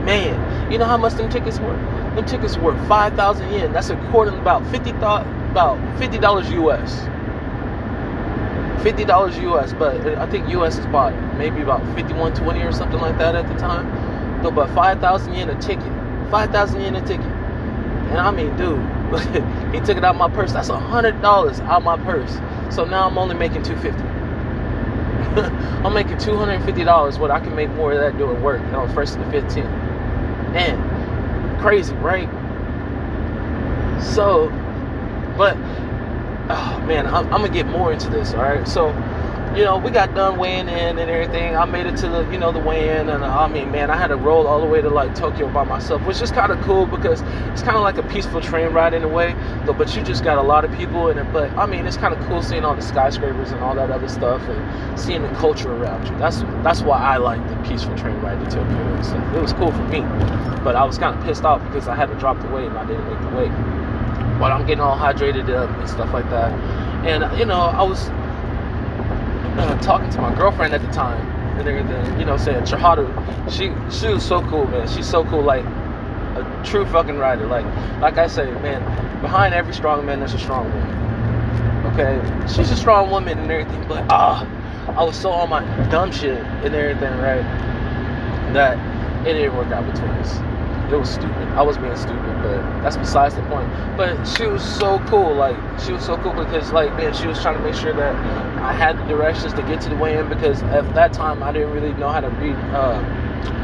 Man, 0.04 0.70
you 0.70 0.78
know 0.78 0.84
how 0.84 0.96
much 0.96 1.14
them 1.14 1.28
tickets 1.30 1.58
were? 1.58 1.76
Them 2.14 2.24
tickets 2.26 2.56
were 2.56 2.76
5,000 2.86 3.52
yen. 3.52 3.72
That's 3.72 3.90
equivalent 3.90 4.38
about 4.38 4.64
50 4.68 4.90
about 4.90 5.78
$50 5.98 6.64
US. 6.64 7.08
$50 8.82 9.42
US, 9.52 9.72
but 9.72 9.94
I 10.18 10.26
think 10.30 10.48
US 10.50 10.78
is 10.78 10.84
about 10.84 11.12
maybe 11.36 11.60
about 11.60 11.82
51.20 11.96 12.64
or 12.64 12.72
something 12.72 13.00
like 13.00 13.18
that 13.18 13.34
at 13.34 13.46
the 13.48 13.54
time. 13.54 14.42
No, 14.42 14.50
but 14.50 14.68
5,000 14.74 15.34
yen 15.34 15.50
a 15.50 15.60
ticket. 15.60 15.92
5,000 16.30 16.80
yen 16.80 16.96
a 16.96 17.00
ticket. 17.06 17.26
And 17.26 18.18
I 18.18 18.30
mean, 18.30 18.56
dude, 18.56 18.80
he 19.74 19.80
took 19.80 19.96
it 19.96 20.04
out 20.04 20.16
my 20.16 20.28
purse. 20.28 20.52
That's 20.52 20.70
a 20.70 20.72
$100 20.72 21.60
out 21.60 21.82
my 21.82 21.96
purse. 21.98 22.38
So 22.74 22.84
now 22.84 23.06
I'm 23.08 23.18
only 23.18 23.34
making 23.34 23.62
250 23.62 24.20
I'm 25.84 25.94
making 25.94 26.16
$250 26.16 27.18
what 27.20 27.30
I 27.30 27.38
can 27.38 27.54
make 27.54 27.70
more 27.70 27.92
of 27.92 28.00
that 28.00 28.18
doing 28.18 28.42
work, 28.42 28.60
you 28.60 28.72
know, 28.72 28.88
first 28.88 29.16
the 29.16 29.24
15. 29.30 29.62
Man, 30.52 31.60
crazy, 31.60 31.94
right? 31.96 32.28
So, 34.02 34.48
but, 35.36 35.56
oh 36.50 36.80
man, 36.86 37.06
I'm, 37.06 37.24
I'm 37.32 37.42
gonna 37.42 37.48
get 37.48 37.66
more 37.66 37.92
into 37.92 38.10
this, 38.10 38.34
all 38.34 38.42
right? 38.42 38.66
So, 38.66 38.88
you 39.56 39.64
know, 39.64 39.78
we 39.78 39.90
got 39.90 40.14
done 40.14 40.38
weighing 40.38 40.68
in 40.68 40.98
and 40.98 41.10
everything. 41.10 41.56
I 41.56 41.64
made 41.64 41.86
it 41.86 41.96
to 41.98 42.08
the, 42.08 42.22
you 42.30 42.38
know, 42.38 42.52
the 42.52 42.60
weigh-in, 42.60 43.08
and 43.08 43.24
uh, 43.24 43.26
I 43.26 43.48
mean, 43.48 43.72
man, 43.72 43.90
I 43.90 43.96
had 43.96 44.08
to 44.08 44.16
roll 44.16 44.46
all 44.46 44.60
the 44.60 44.66
way 44.66 44.80
to 44.80 44.88
like 44.88 45.14
Tokyo 45.14 45.48
by 45.52 45.64
myself, 45.64 46.02
which 46.06 46.22
is 46.22 46.30
kind 46.30 46.52
of 46.52 46.60
cool 46.60 46.86
because 46.86 47.20
it's 47.52 47.62
kind 47.62 47.76
of 47.76 47.82
like 47.82 47.98
a 47.98 48.04
peaceful 48.04 48.40
train 48.40 48.72
ride 48.72 48.94
in 48.94 49.02
a 49.02 49.08
way. 49.08 49.34
But 49.66 49.96
you 49.96 50.02
just 50.02 50.22
got 50.22 50.38
a 50.38 50.42
lot 50.42 50.64
of 50.64 50.72
people 50.76 51.08
in 51.08 51.18
it. 51.18 51.32
But 51.32 51.50
I 51.56 51.66
mean, 51.66 51.86
it's 51.86 51.96
kind 51.96 52.14
of 52.14 52.24
cool 52.28 52.42
seeing 52.42 52.64
all 52.64 52.76
the 52.76 52.82
skyscrapers 52.82 53.50
and 53.50 53.60
all 53.60 53.74
that 53.74 53.90
other 53.90 54.08
stuff, 54.08 54.42
and 54.42 54.98
seeing 54.98 55.22
the 55.22 55.30
culture 55.30 55.72
around 55.72 56.06
you. 56.06 56.16
That's 56.18 56.42
that's 56.62 56.82
why 56.82 56.98
I 56.98 57.16
like 57.16 57.44
the 57.48 57.56
peaceful 57.68 57.96
train 57.96 58.20
ride 58.20 58.38
to 58.38 58.56
Tokyo. 58.56 59.36
It 59.36 59.42
was 59.42 59.52
cool 59.54 59.72
for 59.72 59.84
me, 59.88 60.00
but 60.62 60.76
I 60.76 60.84
was 60.84 60.96
kind 60.96 61.18
of 61.18 61.24
pissed 61.24 61.44
off 61.44 61.62
because 61.64 61.88
I 61.88 61.96
had 61.96 62.06
to 62.06 62.14
drop 62.16 62.40
the 62.40 62.48
weight 62.48 62.68
and 62.68 62.78
I 62.78 62.86
didn't 62.86 63.06
make 63.08 63.20
the 63.20 63.36
weight. 63.36 63.79
But 64.40 64.52
I'm 64.52 64.66
getting 64.66 64.80
all 64.80 64.96
hydrated 64.96 65.50
up 65.50 65.68
and 65.78 65.88
stuff 65.88 66.12
like 66.14 66.28
that, 66.30 66.50
and 67.06 67.38
you 67.38 67.44
know, 67.44 67.60
I 67.60 67.82
was 67.82 68.08
uh, 68.08 69.78
talking 69.82 70.08
to 70.10 70.20
my 70.20 70.34
girlfriend 70.34 70.72
at 70.72 70.80
the 70.80 70.90
time 70.90 71.20
and 71.58 71.68
everything, 71.68 72.18
you 72.18 72.24
know, 72.24 72.36
saying 72.36 72.64
Chiharu, 72.64 73.06
she 73.50 73.70
she 73.94 74.08
was 74.12 74.26
so 74.26 74.40
cool, 74.48 74.66
man. 74.66 74.88
She's 74.88 75.08
so 75.08 75.24
cool, 75.24 75.42
like 75.42 75.64
a 75.64 76.62
true 76.64 76.86
fucking 76.86 77.18
rider. 77.18 77.46
Like 77.46 77.66
like 78.00 78.16
I 78.16 78.26
say, 78.26 78.50
man, 78.62 78.82
behind 79.20 79.54
every 79.54 79.74
strong 79.74 80.06
man 80.06 80.20
there's 80.20 80.34
a 80.34 80.38
strong 80.38 80.64
woman. 80.72 80.96
Okay? 81.92 82.46
She's 82.46 82.70
a 82.70 82.76
strong 82.76 83.10
woman 83.10 83.38
and 83.38 83.50
everything, 83.50 83.86
but 83.88 84.04
ah, 84.10 84.46
I 84.96 85.04
was 85.04 85.16
so 85.16 85.30
on 85.30 85.50
my 85.50 85.62
dumb 85.90 86.12
shit 86.12 86.38
and 86.38 86.74
everything, 86.74 87.12
right? 87.18 87.44
That 88.54 88.78
it 89.26 89.34
didn't 89.34 89.54
work 89.54 89.68
out 89.68 89.84
between 89.92 90.10
us 90.12 90.49
it 90.92 90.98
was 90.98 91.10
stupid. 91.10 91.48
I 91.54 91.62
was 91.62 91.78
being 91.78 91.96
stupid, 91.96 92.42
but 92.42 92.60
that's 92.82 92.96
besides 92.96 93.34
the 93.34 93.42
point. 93.42 93.68
But 93.96 94.24
she 94.24 94.46
was 94.46 94.62
so 94.62 94.98
cool. 95.06 95.34
Like 95.34 95.56
she 95.80 95.92
was 95.92 96.04
so 96.04 96.16
cool 96.18 96.32
because 96.32 96.72
like 96.72 96.90
man, 96.96 97.14
she 97.14 97.26
was 97.26 97.40
trying 97.40 97.56
to 97.56 97.62
make 97.62 97.74
sure 97.74 97.92
that 97.92 98.14
I 98.60 98.72
had 98.72 98.98
the 98.98 99.04
directions 99.04 99.52
to 99.54 99.62
get 99.62 99.80
to 99.82 99.88
the 99.88 99.96
weigh-in 99.96 100.28
because 100.28 100.62
at 100.64 100.94
that 100.94 101.12
time 101.12 101.42
I 101.42 101.52
didn't 101.52 101.72
really 101.72 101.92
know 101.94 102.08
how 102.10 102.20
to 102.20 102.28
read 102.28 102.56
uh, 102.74 103.00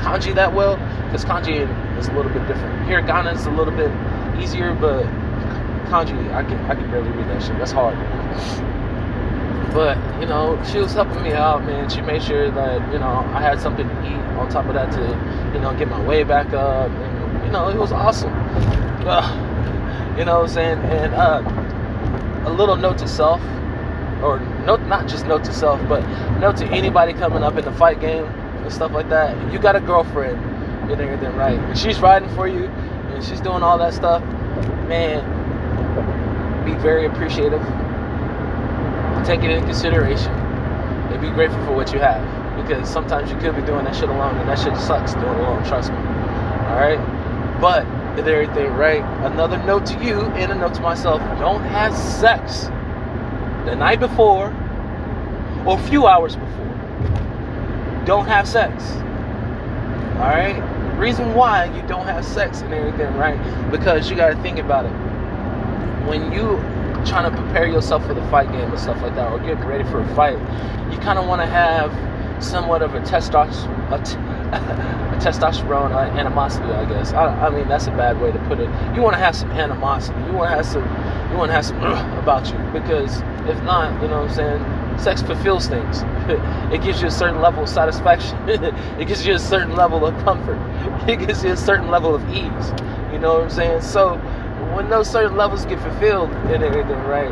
kanji 0.02 0.34
that 0.34 0.54
well 0.54 0.76
because 1.06 1.24
kanji 1.24 1.66
is 1.98 2.08
a 2.08 2.12
little 2.12 2.32
bit 2.32 2.46
different. 2.46 2.88
Hiragana 2.88 3.34
is 3.34 3.46
a 3.46 3.50
little 3.50 3.74
bit 3.74 3.90
easier, 4.40 4.74
but 4.74 5.04
kanji 5.90 6.32
I 6.32 6.42
can 6.44 6.58
I 6.70 6.74
can 6.74 6.90
barely 6.90 7.10
read 7.10 7.28
that 7.28 7.42
shit. 7.42 7.58
That's 7.58 7.72
hard. 7.72 7.96
But 9.72 9.98
you 10.20 10.26
know, 10.26 10.62
she 10.64 10.78
was 10.78 10.94
helping 10.94 11.22
me 11.22 11.32
out, 11.32 11.64
man. 11.64 11.90
She 11.90 12.00
made 12.00 12.22
sure 12.22 12.50
that 12.50 12.92
you 12.92 12.98
know 12.98 13.28
I 13.34 13.42
had 13.42 13.60
something 13.60 13.86
to 13.86 14.06
eat. 14.06 14.16
On 14.36 14.48
top 14.50 14.66
of 14.66 14.74
that, 14.74 14.92
to 14.92 15.52
you 15.54 15.60
know 15.60 15.74
get 15.78 15.88
my 15.88 16.02
way 16.06 16.22
back 16.22 16.52
up 16.52 16.90
and 16.90 17.15
you 17.46 17.52
know, 17.52 17.68
it 17.68 17.76
was 17.76 17.92
awesome. 17.92 18.32
Uh, 19.06 20.16
you 20.18 20.24
know 20.24 20.40
what 20.40 20.48
I'm 20.48 20.54
saying? 20.54 20.78
And 20.80 21.14
uh, 21.14 21.40
a 22.44 22.50
little 22.50 22.74
note 22.74 22.98
to 22.98 23.06
self, 23.06 23.40
or 24.20 24.40
note, 24.66 24.80
not 24.82 25.06
just 25.06 25.26
note 25.26 25.44
to 25.44 25.52
self, 25.52 25.80
but 25.88 26.00
note 26.40 26.56
to 26.56 26.66
anybody 26.66 27.12
coming 27.12 27.44
up 27.44 27.56
in 27.56 27.64
the 27.64 27.70
fight 27.70 28.00
game 28.00 28.24
and 28.24 28.72
stuff 28.72 28.90
like 28.90 29.08
that. 29.10 29.52
You 29.52 29.60
got 29.60 29.76
a 29.76 29.80
girlfriend 29.80 30.38
and 30.90 31.00
everything, 31.00 31.36
right? 31.36 31.56
And 31.56 31.78
she's 31.78 32.00
riding 32.00 32.28
for 32.34 32.48
you 32.48 32.64
and 32.66 33.22
she's 33.24 33.40
doing 33.40 33.62
all 33.62 33.78
that 33.78 33.94
stuff. 33.94 34.24
Man, 34.88 35.22
be 36.64 36.74
very 36.82 37.06
appreciative. 37.06 37.62
Take 39.24 39.44
it 39.44 39.50
into 39.52 39.66
consideration 39.66 40.32
and 40.32 41.20
be 41.20 41.30
grateful 41.30 41.64
for 41.64 41.76
what 41.76 41.92
you 41.92 42.00
have. 42.00 42.24
Because 42.60 42.88
sometimes 42.88 43.30
you 43.30 43.36
could 43.36 43.54
be 43.54 43.62
doing 43.62 43.84
that 43.84 43.94
shit 43.94 44.08
alone 44.08 44.34
and 44.36 44.48
that 44.48 44.58
shit 44.58 44.76
sucks 44.76 45.14
doing 45.14 45.26
it 45.26 45.40
alone, 45.42 45.64
trust 45.64 45.92
me. 45.92 45.98
Alright? 45.98 47.15
But 47.60 47.86
and 48.18 48.26
everything, 48.26 48.72
right? 48.72 49.02
Another 49.24 49.58
note 49.64 49.86
to 49.86 50.04
you 50.04 50.20
and 50.20 50.52
a 50.52 50.54
note 50.54 50.74
to 50.74 50.80
myself: 50.80 51.20
don't 51.38 51.62
have 51.62 51.96
sex 51.96 52.64
the 53.66 53.74
night 53.74 54.00
before 54.00 54.54
or 55.66 55.78
a 55.78 55.82
few 55.82 56.06
hours 56.06 56.36
before. 56.36 56.66
Don't 58.06 58.26
have 58.26 58.46
sex. 58.46 58.92
All 60.16 60.28
right. 60.28 60.62
Reason 60.98 61.34
why 61.34 61.66
you 61.76 61.86
don't 61.86 62.06
have 62.06 62.24
sex 62.24 62.62
and 62.62 62.72
everything, 62.72 63.14
right? 63.16 63.36
Because 63.70 64.08
you 64.08 64.16
got 64.16 64.30
to 64.30 64.42
think 64.42 64.58
about 64.58 64.86
it. 64.86 64.92
When 66.08 66.32
you 66.32 66.56
trying 67.04 67.30
to 67.30 67.36
prepare 67.36 67.66
yourself 67.66 68.06
for 68.06 68.14
the 68.14 68.26
fight 68.28 68.50
game 68.50 68.70
and 68.70 68.78
stuff 68.78 69.00
like 69.02 69.14
that, 69.14 69.30
or 69.30 69.38
getting 69.38 69.64
ready 69.64 69.84
for 69.84 70.00
a 70.00 70.14
fight, 70.14 70.38
you 70.92 70.98
kind 70.98 71.18
of 71.18 71.26
want 71.26 71.42
to 71.42 71.46
have 71.46 71.92
somewhat 72.42 72.82
of 72.82 72.94
a 72.94 73.00
testosterone 73.00 73.92
a 73.92 75.02
testosterone 75.16 75.92
uh, 75.92 76.10
animosity, 76.18 76.66
I 76.66 76.84
guess. 76.84 77.12
I, 77.12 77.26
I, 77.46 77.50
mean, 77.50 77.68
that's 77.68 77.86
a 77.86 77.90
bad 77.90 78.20
way 78.20 78.32
to 78.32 78.38
put 78.46 78.60
it. 78.60 78.68
You 78.94 79.02
want 79.02 79.14
to 79.14 79.18
have 79.20 79.34
some 79.34 79.50
animosity. 79.50 80.18
You 80.26 80.32
want 80.32 80.50
to 80.50 80.56
have 80.56 80.66
some. 80.66 80.84
You 81.30 81.36
want 81.36 81.50
to 81.50 81.54
have 81.54 81.66
some 81.66 81.78
about 82.22 82.46
you 82.46 82.58
because 82.72 83.20
if 83.48 83.62
not, 83.64 84.00
you 84.02 84.08
know 84.08 84.22
what 84.22 84.30
I'm 84.30 84.34
saying. 84.34 84.82
Sex 84.98 85.20
fulfills 85.20 85.66
things. 85.66 86.02
it 86.72 86.82
gives 86.82 87.02
you 87.02 87.08
a 87.08 87.10
certain 87.10 87.42
level 87.42 87.64
of 87.64 87.68
satisfaction. 87.68 88.38
it 88.48 89.06
gives 89.06 89.26
you 89.26 89.34
a 89.34 89.38
certain 89.38 89.76
level 89.76 90.06
of 90.06 90.16
comfort. 90.24 90.58
It 91.06 91.20
gives 91.20 91.44
you 91.44 91.52
a 91.52 91.56
certain 91.56 91.88
level 91.88 92.14
of 92.14 92.22
ease. 92.30 92.72
You 93.12 93.18
know 93.18 93.34
what 93.34 93.42
I'm 93.44 93.50
saying? 93.50 93.82
So 93.82 94.16
when 94.74 94.88
those 94.88 95.08
certain 95.08 95.36
levels 95.36 95.64
get 95.66 95.78
fulfilled 95.80 96.30
and 96.30 96.64
everything, 96.64 96.98
right? 97.04 97.30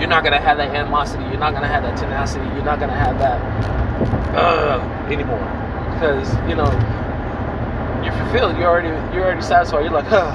You're 0.00 0.08
not 0.08 0.24
gonna 0.24 0.40
have 0.40 0.56
that 0.56 0.74
animosity. 0.74 1.22
You're 1.24 1.38
not 1.38 1.52
gonna 1.52 1.68
have 1.68 1.84
that 1.84 1.96
tenacity. 1.96 2.46
You're 2.46 2.64
not 2.64 2.80
gonna 2.80 2.96
have 2.96 3.18
that 3.18 3.40
uh, 4.34 4.80
anymore 5.12 5.63
because 5.94 6.28
you 6.48 6.54
know 6.54 6.70
you're 8.02 8.12
fulfilled. 8.12 8.58
You're 8.58 8.68
already 8.68 8.88
you're 9.14 9.24
already 9.24 9.42
satisfied. 9.42 9.82
You're 9.84 9.92
like, 9.92 10.06
huh, 10.06 10.30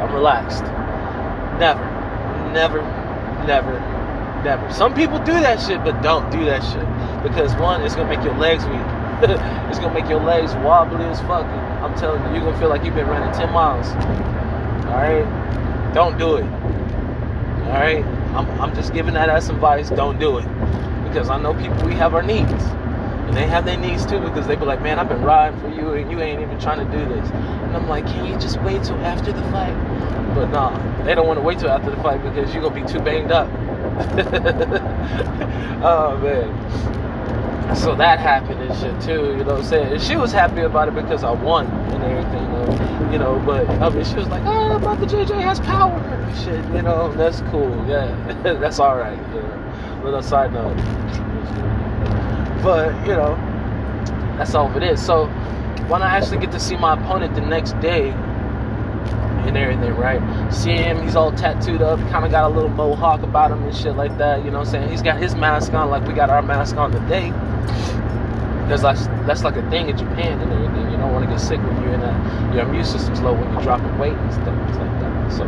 I'm 0.00 0.12
relaxed. 0.14 0.62
Never, 1.58 1.84
never, 2.52 2.82
never, 3.46 3.78
never. 4.42 4.72
Some 4.72 4.94
people 4.94 5.18
do 5.18 5.32
that 5.32 5.60
shit, 5.60 5.84
but 5.84 6.00
don't 6.02 6.30
do 6.30 6.44
that 6.46 6.62
shit 6.62 6.86
because 7.22 7.54
one, 7.56 7.82
it's 7.82 7.94
gonna 7.94 8.08
make 8.08 8.24
your 8.24 8.36
legs 8.36 8.64
weak. 8.64 8.80
it's 9.70 9.78
gonna 9.78 9.94
make 9.94 10.08
your 10.08 10.20
legs 10.20 10.54
wobbly 10.56 11.04
as 11.04 11.20
fuck. 11.20 11.46
I'm 11.46 11.94
telling 11.96 12.22
you, 12.26 12.34
you're 12.34 12.44
gonna 12.44 12.58
feel 12.58 12.68
like 12.68 12.84
you've 12.84 12.94
been 12.94 13.06
running 13.06 13.32
10 13.34 13.52
miles. 13.52 13.88
All 14.86 14.98
right, 14.98 15.92
don't 15.94 16.18
do 16.18 16.36
it. 16.36 16.44
All 16.44 17.78
right, 17.78 18.04
I'm, 18.34 18.48
I'm 18.60 18.74
just 18.74 18.92
giving 18.92 19.14
that 19.14 19.28
as 19.28 19.48
advice. 19.48 19.90
Don't 19.90 20.18
do 20.18 20.38
it 20.38 20.46
because 21.04 21.28
I 21.28 21.40
know 21.40 21.54
people. 21.54 21.86
We 21.86 21.94
have 21.94 22.14
our 22.14 22.22
needs. 22.22 22.64
And 23.32 23.40
they 23.40 23.46
have 23.46 23.64
their 23.64 23.78
needs 23.78 24.04
too 24.04 24.20
because 24.20 24.46
they 24.46 24.56
be 24.56 24.66
like, 24.66 24.82
man, 24.82 24.98
I've 24.98 25.08
been 25.08 25.22
riding 25.22 25.58
for 25.58 25.70
you 25.70 25.94
and 25.94 26.10
you 26.10 26.20
ain't 26.20 26.42
even 26.42 26.60
trying 26.60 26.86
to 26.86 26.98
do 26.98 27.02
this. 27.02 27.30
And 27.30 27.74
I'm 27.74 27.88
like, 27.88 28.04
can 28.04 28.26
you 28.26 28.38
just 28.38 28.60
wait 28.60 28.84
till 28.84 28.98
after 28.98 29.32
the 29.32 29.40
fight? 29.44 29.72
But 30.34 30.50
nah, 30.50 30.76
they 31.04 31.14
don't 31.14 31.26
want 31.26 31.38
to 31.38 31.42
wait 31.42 31.58
till 31.58 31.70
after 31.70 31.90
the 31.90 31.96
fight 32.02 32.22
because 32.22 32.52
you're 32.52 32.62
going 32.62 32.74
to 32.74 32.80
be 32.82 32.86
too 32.92 33.00
banged 33.02 33.32
up. 33.32 33.48
oh, 35.82 36.18
man. 36.18 37.74
So 37.74 37.96
that 37.96 38.18
happened 38.18 38.60
and 38.60 38.78
shit 38.78 39.00
too, 39.00 39.34
you 39.38 39.44
know 39.44 39.54
what 39.54 39.60
I'm 39.60 39.64
saying? 39.64 39.92
And 39.94 40.02
she 40.02 40.16
was 40.16 40.30
happy 40.30 40.60
about 40.60 40.88
it 40.88 40.94
because 40.94 41.24
I 41.24 41.30
won 41.30 41.68
and 41.68 42.04
everything, 42.04 43.12
you 43.14 43.18
know. 43.18 43.42
But 43.46 43.66
I 43.66 43.88
mean, 43.88 44.04
she 44.04 44.16
was 44.16 44.28
like, 44.28 44.42
"Oh, 44.44 44.78
Brother 44.78 45.06
JJ 45.06 45.40
has 45.40 45.58
power." 45.60 45.98
Shit, 46.44 46.62
you 46.74 46.82
know, 46.82 47.10
that's 47.14 47.40
cool. 47.50 47.70
Yeah, 47.88 48.14
that's 48.42 48.78
all 48.78 48.98
right. 48.98 49.16
You 49.16 49.40
know, 49.40 50.00
little 50.04 50.22
side 50.22 50.52
note. 50.52 50.76
But, 52.62 52.94
you 53.06 53.14
know, 53.14 53.34
that's 54.38 54.54
all 54.54 54.74
it 54.76 54.82
is. 54.82 55.04
So 55.04 55.26
when 55.88 56.02
I 56.02 56.16
actually 56.16 56.38
get 56.38 56.52
to 56.52 56.60
see 56.60 56.76
my 56.76 56.94
opponent 56.94 57.34
the 57.34 57.40
next 57.40 57.72
day 57.80 58.10
and 58.10 59.56
everything, 59.56 59.94
right? 59.96 60.20
See 60.52 60.72
him, 60.72 61.02
he's 61.02 61.16
all 61.16 61.32
tattooed 61.32 61.82
up, 61.82 61.98
kind 62.10 62.24
of 62.24 62.30
got 62.30 62.50
a 62.50 62.54
little 62.54 62.70
mohawk 62.70 63.22
about 63.22 63.50
him 63.50 63.64
and 63.64 63.74
shit 63.74 63.96
like 63.96 64.16
that, 64.18 64.44
you 64.44 64.50
know 64.50 64.60
what 64.60 64.68
I'm 64.68 64.72
saying? 64.72 64.90
He's 64.90 65.02
got 65.02 65.20
his 65.20 65.34
mask 65.34 65.72
on 65.74 65.90
like 65.90 66.06
we 66.06 66.14
got 66.14 66.30
our 66.30 66.42
mask 66.42 66.76
on 66.76 66.92
today. 66.92 67.30
Because 68.62 68.82
that's, 68.82 69.06
that's 69.26 69.42
like 69.42 69.56
a 69.56 69.68
thing 69.68 69.88
in 69.88 69.98
Japan 69.98 70.40
and 70.40 70.52
everything. 70.52 70.90
You 70.92 70.96
don't 70.96 71.12
want 71.12 71.24
to 71.24 71.30
get 71.30 71.40
sick 71.40 71.60
when 71.60 71.82
you're 71.82 71.94
in 71.94 72.02
a, 72.02 72.52
your 72.54 72.62
immune 72.62 72.84
system's 72.84 73.20
low 73.20 73.34
when 73.34 73.52
you're 73.52 73.62
dropping 73.62 73.98
weight 73.98 74.12
and 74.12 74.32
stuff 74.32 74.46
like 74.78 75.00
that. 75.00 75.32
So, 75.32 75.44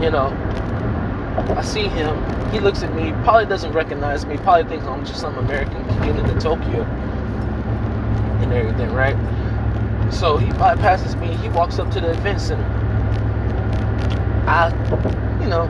you 0.00 0.10
know, 0.10 0.30
I 1.36 1.62
see 1.62 1.88
him. 1.88 2.16
He 2.50 2.60
looks 2.60 2.82
at 2.82 2.94
me. 2.94 3.12
Probably 3.22 3.46
doesn't 3.46 3.72
recognize 3.72 4.24
me. 4.24 4.36
Probably 4.38 4.64
thinks 4.64 4.86
I'm 4.86 5.04
just 5.04 5.20
some 5.20 5.36
American 5.36 5.86
getting 5.86 6.16
into 6.16 6.34
Tokyo 6.40 6.82
and 8.40 8.52
everything, 8.52 8.92
right? 8.92 9.16
So 10.12 10.38
he 10.38 10.46
bypasses 10.52 11.18
me. 11.20 11.34
He 11.36 11.48
walks 11.50 11.78
up 11.78 11.90
to 11.92 12.00
the 12.00 12.12
event 12.12 12.40
center. 12.40 12.64
I, 14.46 14.70
you 15.40 15.48
know, 15.48 15.64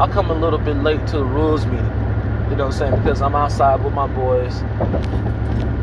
I'll 0.00 0.08
come 0.08 0.30
a 0.30 0.34
little 0.34 0.58
bit 0.58 0.76
late 0.76 1.06
to 1.08 1.18
the 1.18 1.24
rules 1.24 1.66
meeting. 1.66 2.07
You 2.50 2.56
know 2.56 2.64
what 2.64 2.74
I'm 2.74 2.78
saying? 2.78 3.02
Because 3.02 3.20
I'm 3.20 3.34
outside 3.34 3.84
with 3.84 3.92
my 3.92 4.06
boys. 4.06 4.62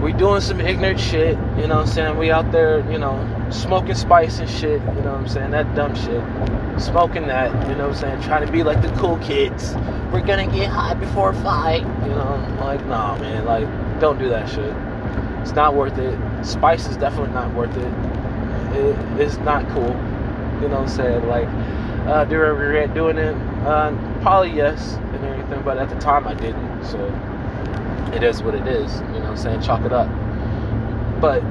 We 0.02 0.14
doing 0.14 0.42
some 0.42 0.60
ignorant 0.60 1.00
shit. 1.00 1.38
You 1.58 1.68
know 1.68 1.76
what 1.76 1.86
I'm 1.86 1.88
saying? 1.88 2.18
We 2.18 2.32
out 2.32 2.52
there, 2.52 2.80
you 2.92 2.98
know, 2.98 3.22
smoking 3.52 3.94
spice 3.94 4.40
and 4.40 4.50
shit, 4.50 4.82
you 4.82 5.02
know 5.02 5.12
what 5.12 5.22
I'm 5.22 5.28
saying? 5.28 5.52
That 5.52 5.76
dumb 5.76 5.94
shit. 5.94 6.24
Smoking 6.82 7.28
that, 7.28 7.52
you 7.70 7.76
know 7.76 7.88
what 7.88 7.96
I'm 7.96 8.02
saying? 8.02 8.22
Trying 8.24 8.46
to 8.48 8.52
be 8.52 8.64
like 8.64 8.82
the 8.82 8.90
cool 9.00 9.18
kids. 9.20 9.76
We're 10.12 10.26
gonna 10.26 10.48
get 10.48 10.68
high 10.70 10.96
before 10.96 11.30
a 11.30 11.36
fight. 11.36 11.82
You 11.82 12.10
know, 12.10 12.58
like, 12.60 12.84
nah, 12.88 13.18
man, 13.20 13.46
like, 13.46 13.68
don't 14.00 14.18
do 14.18 14.28
that 14.30 14.50
shit. 14.50 14.76
It's 15.42 15.54
not 15.54 15.76
worth 15.76 15.98
it. 16.00 16.18
Spice 16.44 16.88
is 16.88 16.98
definitely 16.98 17.34
not 17.34 17.54
worth 17.54 17.78
it. 17.78 17.94
it 18.76 19.22
it's 19.22 19.38
not 19.38 19.68
cool. 19.70 19.96
You 20.62 20.70
know 20.70 20.80
what 20.80 20.80
I'm 20.80 20.88
saying? 20.88 21.28
Like, 21.28 21.48
uh, 22.08 22.26
do 22.26 22.36
I 22.36 22.48
regret 22.48 22.96
doing 22.96 23.20
it? 23.20 23.36
Uh, 23.66 23.92
probably 24.22 24.52
yes 24.52 24.98
but 25.64 25.78
at 25.78 25.90
the 25.90 26.00
time 26.00 26.28
I 26.28 26.34
didn't. 26.34 26.84
So, 26.86 26.98
it 28.14 28.24
is 28.24 28.42
what 28.42 28.56
it 28.56 28.68
is. 28.68 29.02
You 29.14 29.20
know, 29.20 29.26
I'm 29.26 29.38
saying 29.38 29.62
chalk 29.62 29.84
it 29.86 29.92
up. 29.92 30.10
But 31.20 31.44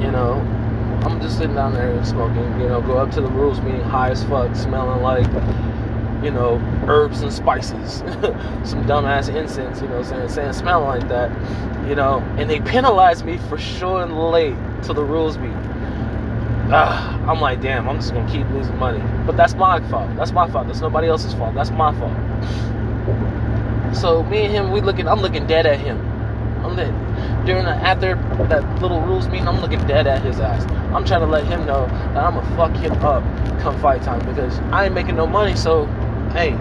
you 0.00 0.10
know, 0.10 0.34
I'm 1.04 1.20
just 1.20 1.38
sitting 1.38 1.54
down 1.54 1.74
there 1.74 2.04
smoking. 2.04 2.60
You 2.60 2.68
know, 2.68 2.80
go 2.80 2.98
up 2.98 3.10
to 3.12 3.20
the 3.20 3.28
rules 3.28 3.60
meeting 3.60 3.80
high 3.82 4.10
as 4.10 4.22
fuck, 4.24 4.54
smelling 4.54 5.02
like 5.02 5.26
you 6.22 6.30
know 6.30 6.60
herbs 6.86 7.22
and 7.22 7.32
spices, 7.32 7.96
some 8.64 8.84
dumbass 8.84 9.34
incense. 9.34 9.80
You 9.80 9.88
know, 9.88 10.00
what 10.00 10.12
I'm 10.12 10.28
saying 10.28 10.28
saying 10.28 10.52
smelling 10.52 11.00
like 11.00 11.08
that. 11.08 11.30
You 11.88 11.96
know, 11.96 12.20
and 12.38 12.48
they 12.48 12.60
penalized 12.60 13.24
me 13.24 13.38
for 13.48 13.58
showing 13.58 14.12
late 14.12 14.56
to 14.84 14.92
the 14.92 15.04
rules 15.04 15.38
meeting. 15.38 15.71
I'm 16.72 17.40
like, 17.40 17.60
damn, 17.60 17.88
I'm 17.88 17.96
just 17.96 18.12
gonna 18.14 18.30
keep 18.30 18.48
losing 18.50 18.76
money. 18.78 19.02
But 19.26 19.36
that's 19.36 19.54
my 19.54 19.80
fault. 19.88 20.14
That's 20.16 20.32
my 20.32 20.48
fault. 20.50 20.66
That's 20.66 20.80
nobody 20.80 21.08
else's 21.08 21.34
fault. 21.34 21.54
That's 21.54 21.70
my 21.70 21.92
fault. 21.98 22.16
So 23.94 24.22
me 24.24 24.44
and 24.44 24.52
him, 24.52 24.72
we 24.72 24.80
looking. 24.80 25.06
I'm 25.06 25.20
looking 25.20 25.46
dead 25.46 25.66
at 25.66 25.78
him. 25.78 25.98
I'm 26.64 26.76
lit. 26.76 26.94
During 27.44 27.64
the, 27.64 27.72
after 27.72 28.14
that 28.48 28.80
little 28.80 29.00
rules 29.02 29.28
meeting, 29.28 29.48
I'm 29.48 29.60
looking 29.60 29.84
dead 29.86 30.06
at 30.06 30.22
his 30.22 30.40
ass. 30.40 30.64
I'm 30.94 31.04
trying 31.04 31.20
to 31.20 31.26
let 31.26 31.44
him 31.44 31.66
know 31.66 31.86
that 31.86 32.24
I'm 32.24 32.34
gonna 32.34 32.56
fuck 32.56 32.74
him 32.76 32.92
up 33.04 33.22
come 33.60 33.78
fight 33.80 34.02
time 34.02 34.20
because 34.26 34.58
I 34.72 34.86
ain't 34.86 34.94
making 34.94 35.16
no 35.16 35.26
money. 35.26 35.56
So, 35.56 35.86
hey, 36.32 36.54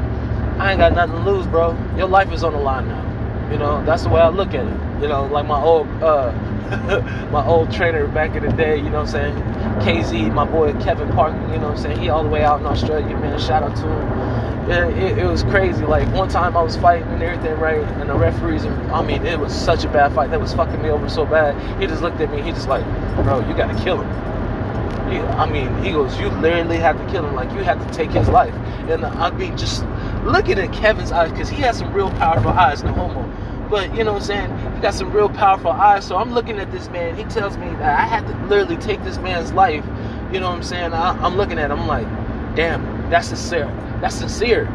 I 0.57 0.71
ain't 0.71 0.79
got 0.79 0.93
nothing 0.93 1.15
to 1.15 1.31
lose, 1.31 1.45
bro. 1.47 1.77
Your 1.97 2.07
life 2.07 2.31
is 2.31 2.43
on 2.43 2.53
the 2.53 2.59
line 2.59 2.87
now. 2.87 3.49
You 3.51 3.57
know, 3.57 3.83
that's 3.85 4.03
the 4.03 4.09
way 4.09 4.21
I 4.21 4.29
look 4.29 4.49
at 4.49 4.65
it. 4.65 5.01
You 5.01 5.07
know, 5.07 5.25
like 5.25 5.45
my 5.45 5.61
old 5.61 5.87
uh, 6.01 6.31
my 7.31 7.45
old 7.45 7.71
trainer 7.71 8.07
back 8.07 8.35
in 8.35 8.43
the 8.43 8.51
day, 8.51 8.77
you 8.77 8.83
know 8.83 9.01
what 9.03 9.13
I'm 9.15 9.33
saying? 9.33 9.35
KZ, 9.81 10.33
my 10.33 10.45
boy 10.45 10.73
Kevin 10.81 11.09
Parker, 11.13 11.39
you 11.51 11.59
know 11.59 11.69
what 11.69 11.77
I'm 11.77 11.77
saying? 11.77 11.99
He 11.99 12.09
all 12.09 12.23
the 12.23 12.29
way 12.29 12.43
out 12.43 12.59
in 12.59 12.65
Australia, 12.65 13.17
man. 13.17 13.39
Shout 13.39 13.63
out 13.63 13.75
to 13.77 13.83
him. 13.83 14.41
It, 14.69 14.97
it, 14.97 15.17
it, 15.17 15.25
was 15.25 15.43
crazy. 15.43 15.83
Like 15.83 16.07
one 16.13 16.29
time 16.29 16.55
I 16.55 16.61
was 16.61 16.77
fighting 16.77 17.07
and 17.09 17.21
everything, 17.21 17.59
right? 17.59 17.81
And 17.83 18.09
the 18.09 18.15
referees, 18.15 18.63
I 18.65 19.03
mean, 19.03 19.25
it 19.25 19.39
was 19.39 19.53
such 19.53 19.83
a 19.83 19.89
bad 19.89 20.13
fight. 20.13 20.29
That 20.29 20.39
was 20.39 20.53
fucking 20.53 20.81
me 20.81 20.89
over 20.89 21.09
so 21.09 21.25
bad. 21.25 21.55
He 21.81 21.87
just 21.87 22.01
looked 22.01 22.21
at 22.21 22.31
me. 22.31 22.41
He 22.41 22.51
just 22.51 22.67
like, 22.67 22.85
bro, 23.15 23.39
you 23.47 23.55
gotta 23.55 23.77
kill 23.83 24.01
him. 24.01 25.11
He, 25.11 25.17
I 25.17 25.49
mean, 25.51 25.83
he 25.83 25.91
goes, 25.91 26.17
you 26.19 26.29
literally 26.29 26.77
have 26.77 26.97
to 26.97 27.11
kill 27.11 27.25
him. 27.25 27.35
Like 27.35 27.51
you 27.51 27.63
have 27.63 27.85
to 27.85 27.93
take 27.93 28.11
his 28.11 28.29
life. 28.29 28.53
And 28.89 29.03
I 29.05 29.31
mean, 29.31 29.57
just 29.57 29.83
looking 30.23 30.59
at 30.59 30.71
Kevin's 30.71 31.11
eyes, 31.11 31.31
because 31.31 31.49
he 31.49 31.57
has 31.57 31.79
some 31.79 31.91
real 31.93 32.09
powerful 32.11 32.51
eyes, 32.51 32.83
no 32.83 32.93
homo. 32.93 33.27
But 33.71 33.95
you 33.95 34.03
know 34.03 34.11
what 34.11 34.23
I'm 34.23 34.27
saying? 34.27 34.75
He 34.75 34.81
got 34.81 34.93
some 34.93 35.13
real 35.13 35.29
powerful 35.29 35.71
eyes. 35.71 36.05
So 36.05 36.17
I'm 36.17 36.33
looking 36.33 36.59
at 36.59 36.71
this 36.73 36.89
man. 36.89 37.15
He 37.15 37.23
tells 37.23 37.55
me 37.55 37.67
that 37.67 37.97
I 37.97 38.03
had 38.03 38.27
to 38.27 38.47
literally 38.47 38.75
take 38.75 39.01
this 39.05 39.17
man's 39.19 39.53
life. 39.53 39.85
You 40.33 40.41
know 40.41 40.49
what 40.49 40.57
I'm 40.57 40.63
saying? 40.63 40.93
I, 40.93 41.25
am 41.25 41.37
looking 41.37 41.57
at 41.57 41.71
him. 41.71 41.79
I'm 41.79 41.87
like, 41.87 42.55
damn, 42.55 43.09
that's 43.09 43.29
sincere. 43.29 43.67
That's 44.01 44.15
sincere. 44.15 44.67